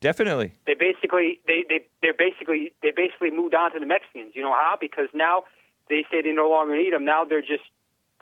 [0.01, 0.53] definitely.
[0.67, 4.33] They basically they they they're basically they basically moved on to the Mexicans.
[4.35, 4.77] You know how?
[4.81, 5.45] Because now
[5.89, 7.05] they say they no longer need them.
[7.05, 7.65] Now they're just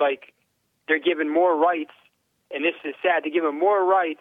[0.01, 0.33] like
[0.89, 1.93] they're given more rights,
[2.51, 3.25] and this is sad.
[3.25, 4.21] They're giving more rights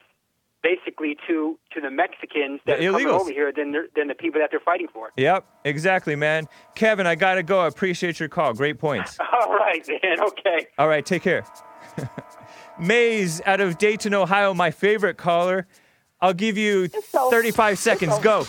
[0.64, 4.40] basically to to the Mexicans that The are coming over here than than the people
[4.42, 5.12] that they're fighting for.
[5.18, 6.48] Yep, exactly, man.
[6.76, 7.60] Kevin, I gotta go.
[7.60, 8.54] I appreciate your call.
[8.54, 9.18] Great points.
[9.34, 10.22] All right, man.
[10.22, 10.68] Okay.
[10.78, 11.44] All right, take care.
[12.80, 15.68] Maze out of Dayton, Ohio, my favorite caller.
[16.22, 18.18] I'll give you 35 seconds.
[18.20, 18.46] Go.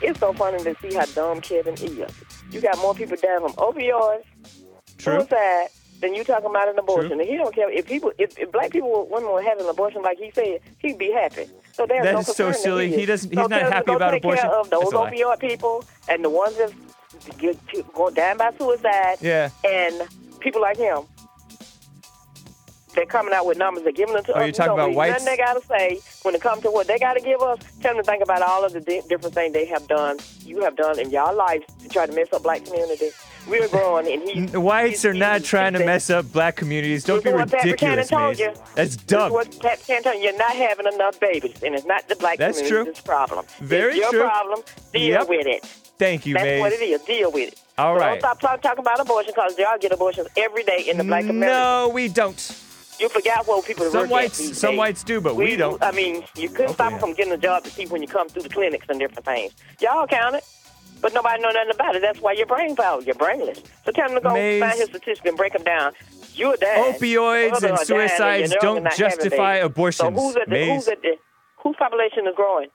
[0.00, 2.10] It's so funny to see how dumb Kevin is.
[2.50, 4.24] You got more people dying from opioids,
[4.98, 5.20] True.
[5.20, 5.68] suicide,
[6.00, 7.12] than you talking about an abortion.
[7.12, 10.02] And he don't care if people, if, if black people, women were having an abortion
[10.02, 11.46] like he said, he'd be happy.
[11.72, 12.88] So there's That no is so that silly.
[12.90, 14.48] He, He doesn't- So he's not him to happy about take abortion.
[14.48, 16.72] Care of those opioid people and the ones that
[17.94, 19.18] go down by suicide.
[19.20, 19.50] Yeah.
[19.64, 20.02] And
[20.40, 21.02] people like him.
[22.94, 23.84] They're coming out with numbers.
[23.84, 24.38] They're giving them to Oh, us.
[24.40, 25.12] you're We talking about whites?
[25.12, 27.58] Nothing they got to say when it comes to what they got to give us.
[27.80, 30.60] Tell them to think about all of the di- different things they have done, you
[30.62, 33.14] have done in your life to try to mess up black communities.
[33.48, 34.56] We're growing, and he.
[34.58, 37.04] Whites are not trying to mess up black communities.
[37.04, 38.38] Don't be ridiculous, Buchanan told Maze.
[38.40, 38.52] you.
[38.74, 39.32] That's This dumb.
[39.32, 40.12] what Pat told you.
[40.20, 43.02] You're not having enough babies, and it's not the black That's community's true.
[43.04, 43.46] problem.
[43.60, 44.20] Very it's your true.
[44.24, 44.60] problem.
[44.92, 45.28] Deal Yep.
[45.28, 45.64] with it.
[45.98, 46.60] Thank you, That's Maze.
[46.60, 47.00] what it is.
[47.02, 47.60] Deal with it.
[47.78, 48.20] All so right.
[48.20, 51.50] Don't stop talking about abortion because y'all get abortions every day in the black community.
[51.50, 52.36] No, we don't.
[53.00, 54.78] You forgot what people Some work at whites- these some days.
[54.78, 55.82] whites do, but we don't.
[55.82, 58.28] I mean, you couldn't stop them from getting a job to see when you come
[58.28, 59.52] through the clinics and different things.
[59.80, 60.44] Y'all count it,
[61.00, 62.02] but nobody know nothing about it.
[62.02, 63.00] That's why you're brain power.
[63.00, 63.62] You're brainless.
[63.86, 64.60] So tell them to go Maze.
[64.60, 65.92] find his statistics and break them down.
[66.34, 66.92] You're dying.
[66.94, 71.16] Opioids and suicides don't and having justify abortions, So who's at the, who's at the,
[71.62, 72.68] whose population is growing?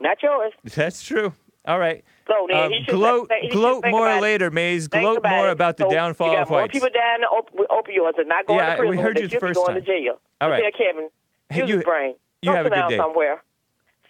[0.00, 0.52] Not yours.
[0.64, 1.32] That's true.
[1.66, 2.04] All right.
[2.26, 4.88] Gloat uh, he should gloat more later, Maze.
[4.88, 5.52] Gloat about more it.
[5.52, 6.72] about the So downfall of whites.
[6.72, 8.96] people dying op- with opioids and not going Yeah, to prison.
[8.96, 9.80] we heard you the first going time.
[9.84, 10.20] to jail.
[10.40, 10.62] All right.
[10.62, 11.08] Tell Kevin,
[11.50, 12.14] Hey, use you- his brain.
[12.42, 12.96] you Go have a sit good down day.
[12.98, 13.42] somewhere.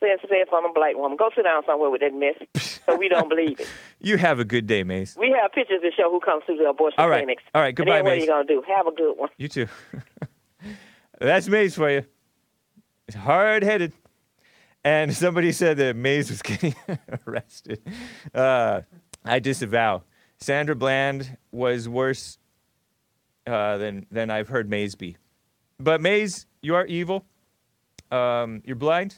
[0.00, 1.16] Say, say I'm a black woman.
[1.16, 2.34] Go sit down somewhere with that mess
[2.86, 3.68] so we don't believe it.
[4.00, 5.16] You have a good day, Maze.
[5.18, 7.18] We have pictures to show who comes through the abortion All right.
[7.22, 7.44] clinics.
[7.54, 7.68] All right.
[7.68, 8.62] And Goodbye, then what are you going to do?
[8.66, 9.28] Have a good one.
[9.38, 9.68] You too.
[11.20, 12.04] That's Maze for you.
[13.06, 13.92] It's hard headed.
[14.84, 16.74] And somebody said that Maze was getting
[17.26, 17.80] arrested.
[18.34, 18.82] Uh,
[19.24, 20.02] I disavow.
[20.38, 22.38] Sandra Bland was worse
[23.46, 25.16] uh, than, than I've heard Maze be.
[25.78, 27.24] But Maze, you are evil.
[28.10, 29.16] um, you're blind,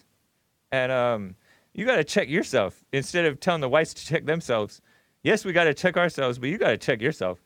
[0.71, 1.35] and um,
[1.73, 4.81] you got to check yourself instead of telling the whites to check themselves.
[5.23, 7.43] Yes, we got to check ourselves, but you got to check yourself.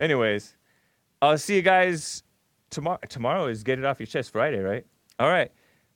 [0.00, 0.56] Anyways,
[1.20, 2.22] I'll see you guys
[2.70, 2.98] tomorrow.
[3.08, 4.86] Tomorrow is Get It Off Your Chest Friday, right?
[5.18, 5.50] All right.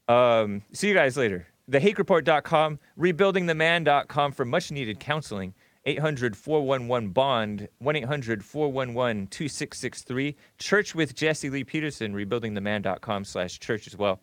[0.08, 1.46] Um, see you guys later.
[1.70, 5.54] TheHakeReport.com, RebuildingTheMan.com for much needed counseling.
[5.86, 10.36] 800 411 Bond, 1 800 411 2663.
[10.58, 14.20] Church with Jesse Lee Peterson, rebuildingtheman.com slash church as well.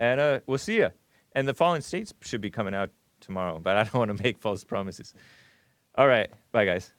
[0.00, 0.88] And uh, we'll see you.
[1.32, 4.38] And the Fallen States should be coming out tomorrow, but I don't want to make
[4.38, 5.12] false promises.
[5.96, 6.30] All right.
[6.52, 6.92] Bye, guys.